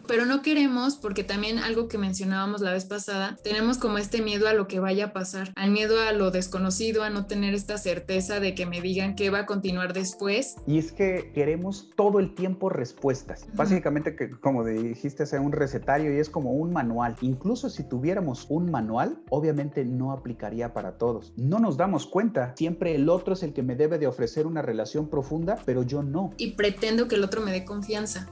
pero 0.06 0.26
no 0.26 0.42
queremos, 0.42 0.96
porque 0.96 1.24
también 1.24 1.58
algo 1.58 1.88
que 1.88 1.98
mencionábamos 1.98 2.60
la 2.60 2.72
vez 2.72 2.84
pasada, 2.84 3.36
tenemos 3.42 3.78
como 3.78 3.98
este 3.98 4.22
miedo 4.22 4.48
a 4.48 4.52
lo 4.52 4.68
que 4.68 4.80
vaya 4.80 5.06
a 5.06 5.12
pasar, 5.12 5.52
al 5.56 5.70
miedo 5.70 6.00
a 6.00 6.12
lo 6.12 6.30
desconocido, 6.30 7.02
a 7.02 7.10
no 7.10 7.26
tener 7.26 7.54
esta 7.54 7.78
certeza 7.78 8.40
de 8.40 8.54
que 8.54 8.66
me 8.66 8.80
digan 8.80 9.14
qué 9.14 9.30
va 9.30 9.40
a 9.40 9.46
continuar 9.46 9.92
después. 9.92 10.56
Y 10.66 10.78
es 10.78 10.92
que 10.92 11.32
queremos 11.34 11.90
todo 11.96 12.20
el 12.20 12.34
tiempo 12.34 12.68
respuestas. 12.68 13.46
Básicamente, 13.54 14.16
que, 14.16 14.30
como 14.30 14.64
dijiste, 14.64 15.24
es 15.24 15.32
un 15.32 15.52
recetario 15.52 16.14
y 16.14 16.18
es 16.18 16.28
como 16.28 16.52
un 16.52 16.72
manual. 16.72 17.16
Incluso 17.20 17.70
si 17.70 17.84
tuviéramos 17.84 18.46
un 18.48 18.70
manual, 18.70 19.22
obviamente 19.30 19.84
no 19.84 20.12
aplicaría 20.12 20.72
para 20.72 20.98
todos. 20.98 21.32
No 21.36 21.58
nos 21.58 21.76
damos 21.76 22.06
cuenta. 22.06 22.54
Siempre 22.56 22.94
el 22.94 23.08
otro 23.08 23.34
es 23.34 23.42
el 23.42 23.52
que 23.52 23.62
me 23.62 23.76
debe 23.76 23.98
de 23.98 24.06
ofrecer 24.06 24.46
una 24.46 24.62
relación 24.62 25.08
profunda, 25.08 25.58
pero 25.64 25.82
yo 25.82 26.02
no. 26.02 26.32
Y 26.36 26.52
pretendo 26.52 27.08
que 27.08 27.16
el 27.16 27.24
otro 27.24 27.40
me 27.40 27.52
dé 27.52 27.64
confianza. 27.64 28.28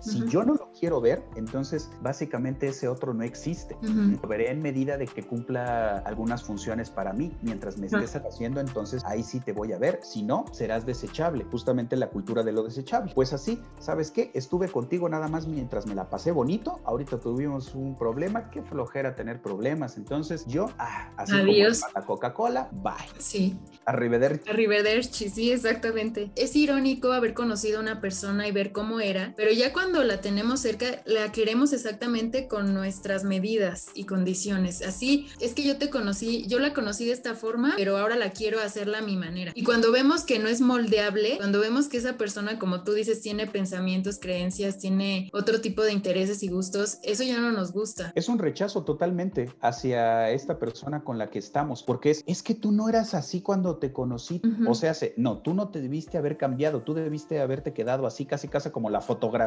Si 0.00 0.26
yo 0.28 0.44
no 0.44 0.54
lo 0.54 0.70
quiero 0.78 1.00
ver, 1.00 1.24
entonces 1.36 1.90
básicamente 2.00 2.68
ese 2.68 2.88
otro 2.88 3.14
no 3.14 3.22
existe. 3.22 3.76
Lo 3.82 4.28
veré 4.28 4.50
en 4.50 4.62
medida 4.62 4.96
de 4.96 5.06
que 5.06 5.22
cumpla 5.22 5.98
algunas 5.98 6.42
funciones 6.42 6.90
para 6.90 7.12
mí. 7.12 7.32
Mientras 7.42 7.78
me 7.78 7.86
estés 7.86 8.16
haciendo, 8.16 8.60
entonces 8.60 9.04
ahí 9.04 9.22
sí 9.22 9.40
te 9.40 9.52
voy 9.52 9.72
a 9.72 9.78
ver. 9.78 10.00
Si 10.02 10.22
no, 10.22 10.44
serás 10.52 10.86
desechable. 10.86 11.44
Justamente 11.50 11.96
la 11.96 12.08
cultura 12.10 12.42
de 12.42 12.52
lo 12.52 12.62
desechable. 12.62 13.12
Pues 13.14 13.32
así, 13.32 13.60
¿sabes 13.78 14.10
qué? 14.10 14.30
Estuve 14.34 14.68
contigo 14.68 15.08
nada 15.08 15.28
más 15.28 15.46
mientras 15.46 15.86
me 15.86 15.94
la 15.94 16.08
pasé 16.08 16.32
bonito. 16.32 16.80
Ahorita 16.84 17.18
tuvimos 17.18 17.74
un 17.74 17.96
problema. 17.96 18.50
Qué 18.50 18.62
flojera 18.62 19.14
tener 19.14 19.40
problemas. 19.40 19.96
Entonces 19.96 20.46
yo, 20.46 20.70
ah, 20.78 21.12
así 21.16 21.34
Adiós. 21.34 21.80
como 21.80 21.92
la 21.94 22.06
Coca-Cola, 22.06 22.68
bye. 22.72 22.92
Sí. 23.18 23.58
Arrivederci. 23.84 24.48
Arrivederci, 24.50 25.28
sí, 25.28 25.52
exactamente. 25.52 26.30
Es 26.36 26.54
irónico 26.56 27.12
haber 27.12 27.34
conocido 27.34 27.78
a 27.78 27.82
una 27.82 28.00
persona 28.00 28.46
y 28.46 28.52
ver 28.52 28.72
cómo 28.72 29.00
era, 29.00 29.34
pero 29.36 29.49
ya 29.52 29.72
cuando 29.72 30.02
la 30.04 30.20
tenemos 30.20 30.60
cerca, 30.60 31.02
la 31.04 31.32
queremos 31.32 31.72
exactamente 31.72 32.48
con 32.48 32.74
nuestras 32.74 33.24
medidas 33.24 33.88
y 33.94 34.04
condiciones. 34.04 34.82
Así 34.82 35.28
es 35.40 35.54
que 35.54 35.62
yo 35.62 35.78
te 35.78 35.90
conocí, 35.90 36.46
yo 36.46 36.58
la 36.58 36.72
conocí 36.72 37.06
de 37.06 37.12
esta 37.12 37.34
forma, 37.34 37.74
pero 37.76 37.96
ahora 37.96 38.16
la 38.16 38.30
quiero 38.30 38.60
hacerla 38.60 38.98
a 38.98 39.02
mi 39.02 39.16
manera. 39.16 39.52
Y 39.54 39.64
cuando 39.64 39.92
vemos 39.92 40.24
que 40.24 40.38
no 40.38 40.48
es 40.48 40.60
moldeable, 40.60 41.36
cuando 41.38 41.60
vemos 41.60 41.88
que 41.88 41.96
esa 41.96 42.16
persona, 42.16 42.58
como 42.58 42.82
tú 42.84 42.92
dices, 42.92 43.20
tiene 43.20 43.46
pensamientos, 43.46 44.18
creencias, 44.20 44.78
tiene 44.78 45.30
otro 45.32 45.60
tipo 45.60 45.82
de 45.82 45.92
intereses 45.92 46.42
y 46.42 46.48
gustos, 46.48 46.98
eso 47.02 47.22
ya 47.22 47.40
no 47.40 47.50
nos 47.52 47.72
gusta. 47.72 48.12
Es 48.14 48.28
un 48.28 48.38
rechazo 48.38 48.84
totalmente 48.84 49.52
hacia 49.60 50.30
esta 50.30 50.58
persona 50.58 51.02
con 51.02 51.18
la 51.18 51.30
que 51.30 51.38
estamos, 51.38 51.82
porque 51.82 52.10
es, 52.10 52.24
es 52.26 52.42
que 52.42 52.54
tú 52.54 52.72
no 52.72 52.88
eras 52.88 53.14
así 53.14 53.40
cuando 53.40 53.76
te 53.76 53.92
conocí. 53.92 54.40
O 54.66 54.74
sea, 54.74 54.94
no, 55.16 55.38
tú 55.38 55.54
no 55.54 55.68
te 55.68 55.80
debiste 55.80 56.18
haber 56.18 56.36
cambiado, 56.36 56.82
tú 56.82 56.94
debiste 56.94 57.40
haberte 57.40 57.72
quedado 57.72 58.06
así, 58.06 58.26
casi 58.26 58.48
casi 58.48 58.70
como 58.70 58.90
la 58.90 59.00
fotografía. 59.00 59.39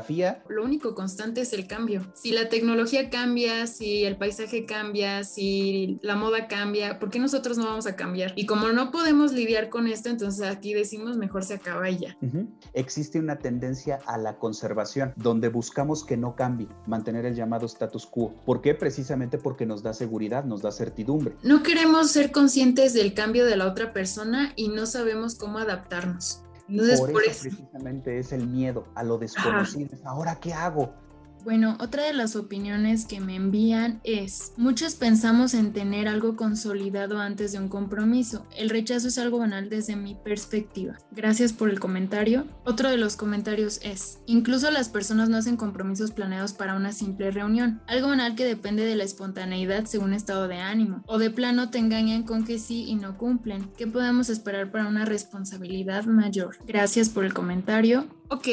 Lo 0.50 0.64
único 0.64 0.96
constante 0.96 1.42
es 1.42 1.54
el 1.54 1.68
cambio. 1.68 2.02
Si 2.14 2.32
la 2.32 2.50
tecnología 2.50 3.10
cambia, 3.10 3.68
si 3.68 4.04
el 4.04 4.18
paisaje 4.18 4.66
cambia, 4.66 5.24
si 5.24 6.00
la 6.02 6.16
moda 6.16 6.48
cambia, 6.48 7.00
¿por 7.00 7.10
qué 7.10 7.20
nosotros 7.20 7.58
no 7.58 7.66
vamos 7.66 7.88
a 7.88 7.96
cambiar? 7.96 8.34
Y 8.36 8.46
como 8.46 8.70
no 8.70 8.92
podemos 8.92 9.34
lidiar 9.34 9.70
con 9.70 9.88
esto, 9.88 10.10
entonces 10.10 10.46
aquí 10.48 10.74
decimos 10.74 11.18
mejor 11.18 11.44
se 11.44 11.56
acaba 11.56 11.90
y 11.90 12.00
ya. 12.00 12.18
Existe 12.74 13.20
una 13.20 13.38
tendencia 13.38 14.00
a 14.06 14.18
la 14.18 14.38
conservación, 14.38 15.14
donde 15.16 15.50
buscamos 15.50 16.04
que 16.04 16.18
no 16.18 16.36
cambie, 16.36 16.68
mantener 16.88 17.26
el 17.26 17.36
llamado 17.36 17.66
status 17.66 18.06
quo. 18.06 18.34
¿Por 18.46 18.62
qué? 18.62 18.74
Precisamente 18.74 19.38
porque 19.38 19.66
nos 19.66 19.84
da 19.84 19.94
seguridad, 19.94 20.44
nos 20.44 20.62
da 20.62 20.72
certidumbre. 20.72 21.36
No 21.44 21.64
queremos 21.64 22.12
ser 22.12 22.32
conscientes 22.32 22.94
del 22.94 23.14
cambio 23.14 23.46
de 23.46 23.58
la 23.58 23.68
otra 23.68 23.94
persona 23.94 24.54
y 24.56 24.70
no 24.70 24.86
sabemos 24.86 25.36
cómo 25.36 25.60
adaptarnos. 25.60 26.44
Por, 26.68 27.24
eso, 27.24 27.42
precisamente 27.44 28.20
es 28.20 28.32
el 28.32 28.48
miedo 28.48 28.88
a 28.96 29.04
lo 29.04 29.18
desconocido. 29.18 29.98
Ahora, 30.06 30.36
¿qué 30.36 30.54
hago? 30.54 30.94
Bueno, 31.44 31.78
otra 31.82 32.04
de 32.04 32.14
las 32.14 32.38
opiniones 32.38 33.06
que 33.06 33.20
me 33.20 33.36
envían 33.36 34.00
es, 34.06 34.54
muchos 34.56 34.96
pensamos 34.96 35.54
en 35.54 35.74
tener 35.74 36.08
algo 36.08 36.38
consolidado 36.38 37.20
antes 37.20 37.52
de 37.52 37.60
un 37.60 37.68
compromiso. 37.68 38.46
El 38.56 38.70
rechazo 38.70 39.10
es 39.10 39.18
algo 39.18 39.40
banal 39.40 39.70
desde 39.70 39.98
mi 39.98 40.16
perspectiva. 40.16 40.98
Gracias 41.12 41.52
por 41.52 41.70
el 41.70 41.82
comentario. 41.82 42.48
Otro 42.64 42.90
de 42.90 42.96
los 42.96 43.18
comentarios 43.18 43.82
es, 43.84 44.20
incluso 44.26 44.72
las 44.72 44.88
personas 44.88 45.28
no 45.28 45.36
hacen 45.36 45.58
compromisos 45.58 46.12
planeados 46.12 46.54
para 46.54 46.76
una 46.76 46.94
simple 46.94 47.30
reunión. 47.30 47.82
Algo 47.88 48.08
banal 48.08 48.36
que 48.36 48.46
depende 48.46 48.86
de 48.86 48.96
la 48.96 49.04
espontaneidad 49.04 49.86
según 49.86 50.14
estado 50.14 50.48
de 50.48 50.60
ánimo. 50.60 51.04
O 51.08 51.18
de 51.18 51.30
plano 51.30 51.70
te 51.70 51.78
engañan 51.78 52.24
con 52.24 52.46
que 52.46 52.58
sí 52.58 52.86
y 52.88 52.96
no 52.96 53.18
cumplen. 53.18 53.70
¿Qué 53.78 53.86
podemos 53.86 54.30
esperar 54.30 54.72
para 54.72 54.88
una 54.88 55.04
responsabilidad 55.04 56.06
mayor? 56.06 56.56
Gracias 56.66 57.10
por 57.10 57.26
el 57.26 57.34
comentario. 57.34 58.08
Ok, 58.30 58.48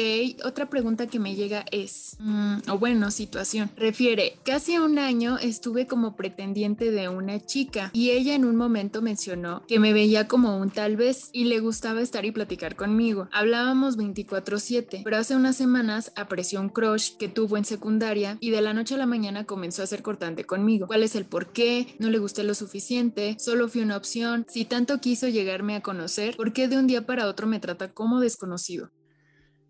otra 0.45 0.69
pregunta 0.69 1.07
que 1.07 1.19
me 1.19 1.35
llega 1.35 1.65
es, 1.71 2.15
mm, 2.19 2.69
o 2.69 2.77
bueno, 2.77 3.09
situación, 3.09 3.71
refiere, 3.75 4.37
casi 4.43 4.77
un 4.77 4.99
año 4.99 5.37
estuve 5.39 5.87
como 5.87 6.15
pretendiente 6.15 6.91
de 6.91 7.09
una 7.09 7.39
chica 7.39 7.89
y 7.93 8.11
ella 8.11 8.35
en 8.35 8.45
un 8.45 8.55
momento 8.55 9.01
mencionó 9.01 9.63
que 9.67 9.79
me 9.79 9.93
veía 9.93 10.27
como 10.27 10.57
un 10.57 10.69
tal 10.69 10.97
vez 10.97 11.29
y 11.33 11.45
le 11.45 11.59
gustaba 11.59 12.01
estar 12.01 12.25
y 12.25 12.31
platicar 12.31 12.75
conmigo. 12.75 13.27
Hablábamos 13.31 13.97
24/7, 13.97 15.01
pero 15.03 15.17
hace 15.17 15.35
unas 15.35 15.55
semanas 15.55 16.11
apreció 16.15 16.61
un 16.61 16.69
crush 16.69 17.15
que 17.17 17.27
tuvo 17.27 17.57
en 17.57 17.65
secundaria 17.65 18.37
y 18.39 18.51
de 18.51 18.61
la 18.61 18.73
noche 18.73 18.95
a 18.95 18.99
la 18.99 19.07
mañana 19.07 19.45
comenzó 19.45 19.81
a 19.81 19.87
ser 19.87 20.03
cortante 20.03 20.43
conmigo. 20.43 20.87
¿Cuál 20.87 21.03
es 21.03 21.15
el 21.15 21.25
por 21.25 21.51
qué? 21.53 21.95
¿No 21.97 22.09
le 22.09 22.19
gusté 22.19 22.43
lo 22.43 22.53
suficiente? 22.53 23.35
¿Solo 23.39 23.67
fui 23.67 23.81
una 23.81 23.97
opción? 23.97 24.45
Si 24.47 24.65
tanto 24.65 24.99
quiso 24.99 25.27
llegarme 25.27 25.75
a 25.75 25.81
conocer, 25.81 26.35
¿por 26.35 26.53
qué 26.53 26.67
de 26.67 26.77
un 26.77 26.87
día 26.87 27.05
para 27.05 27.27
otro 27.27 27.47
me 27.47 27.59
trata 27.59 27.91
como 27.91 28.19
desconocido? 28.19 28.91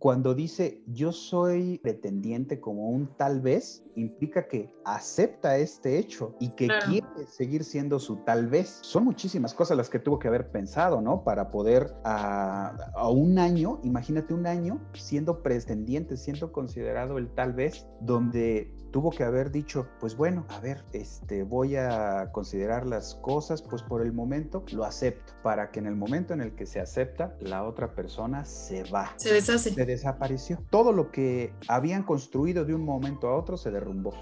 Cuando 0.01 0.33
dice 0.33 0.81
yo 0.87 1.11
soy 1.11 1.77
pretendiente 1.77 2.59
como 2.59 2.89
un 2.89 3.15
tal 3.17 3.39
vez, 3.39 3.85
implica 3.95 4.47
que 4.47 4.73
acepta 4.83 5.57
este 5.57 5.99
hecho 5.99 6.35
y 6.39 6.49
que 6.55 6.69
quiere 6.87 7.05
seguir 7.27 7.63
siendo 7.63 7.99
su 7.99 8.15
tal 8.23 8.47
vez. 8.47 8.79
Son 8.81 9.03
muchísimas 9.03 9.53
cosas 9.53 9.77
las 9.77 9.91
que 9.91 9.99
tuvo 9.99 10.17
que 10.17 10.27
haber 10.27 10.49
pensado, 10.49 11.01
¿no? 11.01 11.23
Para 11.23 11.51
poder 11.51 11.93
a, 12.03 12.75
a 12.95 13.09
un 13.09 13.37
año, 13.37 13.79
imagínate 13.83 14.33
un 14.33 14.47
año 14.47 14.81
siendo 14.93 15.43
pretendiente, 15.43 16.17
siendo 16.17 16.51
considerado 16.51 17.19
el 17.19 17.31
tal 17.35 17.53
vez, 17.53 17.85
donde 17.99 18.73
tuvo 18.91 19.11
que 19.11 19.23
haber 19.23 19.51
dicho, 19.51 19.87
pues 19.99 20.15
bueno, 20.15 20.45
a 20.49 20.59
ver, 20.59 20.83
este, 20.93 21.43
voy 21.43 21.75
a 21.75 22.29
considerar 22.31 22.85
las 22.85 23.15
cosas, 23.15 23.61
pues 23.61 23.81
por 23.81 24.01
el 24.01 24.13
momento 24.13 24.63
lo 24.71 24.83
acepto, 24.83 25.33
para 25.41 25.71
que 25.71 25.79
en 25.79 25.87
el 25.87 25.95
momento 25.95 26.33
en 26.33 26.41
el 26.41 26.55
que 26.55 26.65
se 26.65 26.79
acepta, 26.79 27.35
la 27.39 27.63
otra 27.63 27.95
persona 27.95 28.45
se 28.45 28.83
va. 28.83 29.13
Se 29.17 29.33
deshace. 29.33 29.73
Se 29.73 29.85
desapareció. 29.85 30.59
Todo 30.69 30.91
lo 30.91 31.11
que 31.11 31.53
habían 31.67 32.03
construido 32.03 32.65
de 32.65 32.75
un 32.75 32.83
momento 32.83 33.27
a 33.27 33.35
otro 33.35 33.57
se 33.57 33.71
derrumbó. 33.71 34.13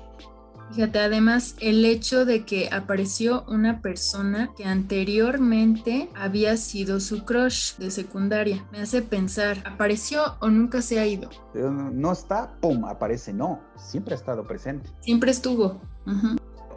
Fíjate, 0.71 0.99
además, 0.99 1.55
el 1.59 1.83
hecho 1.83 2.25
de 2.25 2.45
que 2.45 2.69
apareció 2.71 3.43
una 3.47 3.81
persona 3.81 4.51
que 4.55 4.65
anteriormente 4.65 6.09
había 6.15 6.57
sido 6.57 6.99
su 6.99 7.25
crush 7.25 7.75
de 7.77 7.89
secundaria 7.89 8.65
me 8.71 8.79
hace 8.79 9.01
pensar, 9.01 9.63
¿apareció 9.65 10.21
o 10.39 10.49
nunca 10.49 10.81
se 10.81 10.99
ha 10.99 11.07
ido? 11.07 11.29
Eh, 11.55 11.61
no 11.63 12.11
está, 12.11 12.55
pum, 12.61 12.85
aparece, 12.85 13.33
no, 13.33 13.59
siempre 13.77 14.13
ha 14.13 14.17
estado 14.17 14.45
presente. 14.45 14.89
Siempre 15.01 15.31
estuvo. 15.31 15.81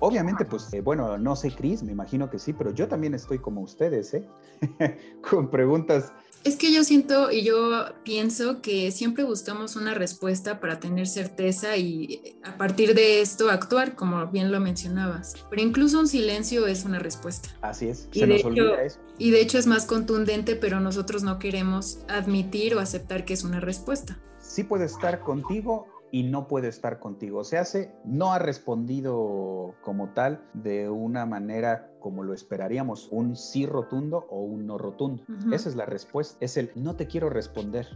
Obviamente, 0.04 0.44
pues, 0.44 0.72
eh, 0.74 0.80
bueno, 0.80 1.16
no 1.16 1.36
sé, 1.36 1.52
Cris, 1.54 1.82
me 1.82 1.92
imagino 1.92 2.28
que 2.28 2.38
sí, 2.38 2.52
pero 2.52 2.74
yo 2.74 2.88
también 2.88 3.14
estoy 3.14 3.38
como 3.38 3.60
ustedes, 3.60 4.12
¿eh? 4.14 4.28
Con 5.30 5.48
preguntas 5.48 6.12
es 6.44 6.56
que 6.56 6.72
yo 6.72 6.82
siento 6.82 7.30
y 7.30 7.44
yo 7.44 7.84
pienso 8.02 8.60
que 8.62 8.90
siempre 8.90 9.22
buscamos 9.22 9.76
una 9.76 9.94
respuesta 9.94 10.58
para 10.58 10.80
tener 10.80 11.06
certeza 11.06 11.76
y 11.76 12.36
a 12.42 12.56
partir 12.56 12.94
de 12.94 13.20
esto 13.20 13.48
actuar, 13.48 13.94
como 13.94 14.26
bien 14.26 14.50
lo 14.50 14.58
mencionabas. 14.58 15.34
Pero 15.50 15.62
incluso 15.62 16.00
un 16.00 16.08
silencio 16.08 16.66
es 16.66 16.84
una 16.84 16.98
respuesta. 16.98 17.50
Así 17.60 17.88
es, 17.88 18.08
se 18.10 18.26
nos 18.26 18.44
olvida 18.44 18.82
eso. 18.82 18.98
Y 19.18 19.30
de 19.30 19.40
hecho 19.40 19.56
es 19.56 19.68
más 19.68 19.86
contundente, 19.86 20.56
pero 20.56 20.80
nosotros 20.80 21.22
no 21.22 21.38
queremos 21.38 22.00
admitir 22.08 22.74
o 22.74 22.80
aceptar 22.80 23.24
que 23.24 23.34
es 23.34 23.44
una 23.44 23.60
respuesta. 23.60 24.18
Sí 24.40 24.64
puede 24.64 24.86
estar 24.86 25.20
contigo 25.20 25.86
y 26.12 26.24
no 26.24 26.46
puede 26.46 26.68
estar 26.68 27.00
contigo. 27.00 27.42
Se 27.42 27.58
hace, 27.58 27.90
no 28.04 28.32
ha 28.32 28.38
respondido 28.38 29.74
como 29.82 30.10
tal 30.10 30.44
de 30.52 30.88
una 30.88 31.26
manera 31.26 31.90
como 31.98 32.22
lo 32.22 32.34
esperaríamos, 32.34 33.08
un 33.10 33.34
sí 33.34 33.66
rotundo 33.66 34.26
o 34.30 34.42
un 34.42 34.66
no 34.66 34.76
rotundo. 34.78 35.24
Esa 35.50 35.70
es 35.70 35.74
la 35.74 35.86
respuesta, 35.86 36.36
es 36.40 36.56
el 36.56 36.70
no 36.76 36.94
te 36.94 37.06
quiero 37.06 37.30
responder. 37.30 37.88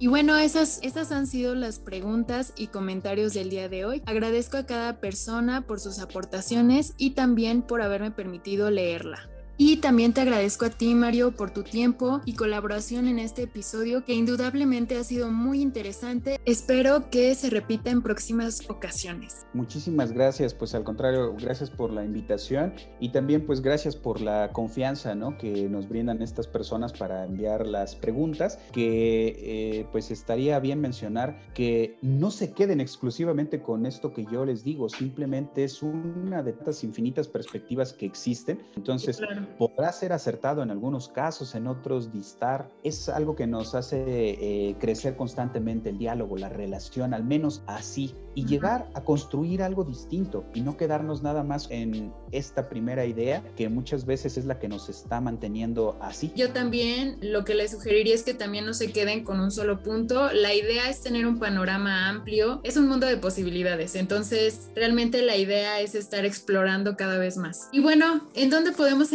Y 0.00 0.08
bueno, 0.08 0.36
esas, 0.36 0.80
esas 0.82 1.12
han 1.12 1.26
sido 1.26 1.54
las 1.54 1.78
preguntas 1.78 2.54
y 2.56 2.68
comentarios 2.68 3.34
del 3.34 3.50
día 3.50 3.68
de 3.68 3.84
hoy. 3.84 4.02
Agradezco 4.06 4.56
a 4.56 4.66
cada 4.66 4.98
persona 4.98 5.66
por 5.66 5.78
sus 5.78 6.00
aportaciones 6.00 6.94
y 6.96 7.10
también 7.10 7.62
por 7.62 7.82
haberme 7.82 8.10
permitido 8.10 8.70
leerla. 8.70 9.28
Y 9.62 9.76
también 9.76 10.14
te 10.14 10.22
agradezco 10.22 10.64
a 10.64 10.70
ti, 10.70 10.94
Mario, 10.94 11.32
por 11.32 11.50
tu 11.50 11.62
tiempo 11.62 12.22
y 12.24 12.32
colaboración 12.32 13.06
en 13.06 13.18
este 13.18 13.42
episodio 13.42 14.06
que 14.06 14.14
indudablemente 14.14 14.96
ha 14.96 15.04
sido 15.04 15.30
muy 15.30 15.60
interesante. 15.60 16.40
Espero 16.46 17.10
que 17.10 17.34
se 17.34 17.50
repita 17.50 17.90
en 17.90 18.00
próximas 18.00 18.62
ocasiones. 18.70 19.44
Muchísimas 19.52 20.12
gracias, 20.12 20.54
pues 20.54 20.74
al 20.74 20.82
contrario, 20.82 21.34
gracias 21.38 21.68
por 21.68 21.92
la 21.92 22.02
invitación 22.02 22.72
y 23.00 23.10
también 23.10 23.44
pues 23.44 23.60
gracias 23.60 23.96
por 23.96 24.22
la 24.22 24.50
confianza 24.50 25.14
¿no? 25.14 25.36
que 25.36 25.68
nos 25.68 25.86
brindan 25.86 26.22
estas 26.22 26.46
personas 26.46 26.94
para 26.94 27.26
enviar 27.26 27.66
las 27.66 27.94
preguntas, 27.94 28.58
que 28.72 29.36
eh, 29.36 29.86
pues 29.92 30.10
estaría 30.10 30.58
bien 30.58 30.80
mencionar 30.80 31.38
que 31.52 31.98
no 32.00 32.30
se 32.30 32.54
queden 32.54 32.80
exclusivamente 32.80 33.60
con 33.60 33.84
esto 33.84 34.14
que 34.14 34.24
yo 34.32 34.46
les 34.46 34.64
digo, 34.64 34.88
simplemente 34.88 35.64
es 35.64 35.82
una 35.82 36.42
de 36.42 36.54
tantas 36.54 36.82
infinitas 36.82 37.28
perspectivas 37.28 37.92
que 37.92 38.06
existen. 38.06 38.62
Entonces, 38.74 39.20
podrá 39.58 39.92
ser 39.92 40.12
acertado 40.12 40.62
en 40.62 40.70
algunos 40.70 41.08
casos, 41.08 41.54
en 41.54 41.66
otros 41.66 42.12
distar. 42.12 42.70
Es 42.82 43.08
algo 43.08 43.36
que 43.36 43.46
nos 43.46 43.74
hace 43.74 44.04
eh, 44.06 44.76
crecer 44.78 45.16
constantemente 45.16 45.90
el 45.90 45.98
diálogo, 45.98 46.36
la 46.36 46.48
relación, 46.48 47.14
al 47.14 47.24
menos 47.24 47.62
así, 47.66 48.14
y 48.34 48.46
llegar 48.46 48.88
a 48.94 49.02
construir 49.02 49.62
algo 49.62 49.84
distinto 49.84 50.44
y 50.54 50.60
no 50.60 50.76
quedarnos 50.76 51.22
nada 51.22 51.42
más 51.42 51.66
en 51.70 52.12
esta 52.32 52.68
primera 52.68 53.04
idea 53.04 53.42
que 53.56 53.68
muchas 53.68 54.06
veces 54.06 54.38
es 54.38 54.44
la 54.44 54.58
que 54.58 54.68
nos 54.68 54.88
está 54.88 55.20
manteniendo 55.20 55.98
así. 56.00 56.32
Yo 56.36 56.52
también 56.52 57.18
lo 57.20 57.44
que 57.44 57.54
les 57.54 57.72
sugeriría 57.72 58.14
es 58.14 58.22
que 58.22 58.34
también 58.34 58.66
no 58.66 58.74
se 58.74 58.92
queden 58.92 59.24
con 59.24 59.40
un 59.40 59.50
solo 59.50 59.82
punto. 59.82 60.32
La 60.32 60.54
idea 60.54 60.88
es 60.88 61.02
tener 61.02 61.26
un 61.26 61.38
panorama 61.38 62.08
amplio. 62.08 62.60
Es 62.62 62.76
un 62.76 62.88
mundo 62.88 63.06
de 63.06 63.16
posibilidades. 63.16 63.94
Entonces, 63.94 64.70
realmente 64.74 65.22
la 65.22 65.36
idea 65.36 65.80
es 65.80 65.94
estar 65.94 66.24
explorando 66.24 66.96
cada 66.96 67.18
vez 67.18 67.36
más. 67.36 67.68
Y 67.72 67.80
bueno, 67.80 68.28
¿en 68.34 68.50
dónde 68.50 68.72
podemos 68.72 69.12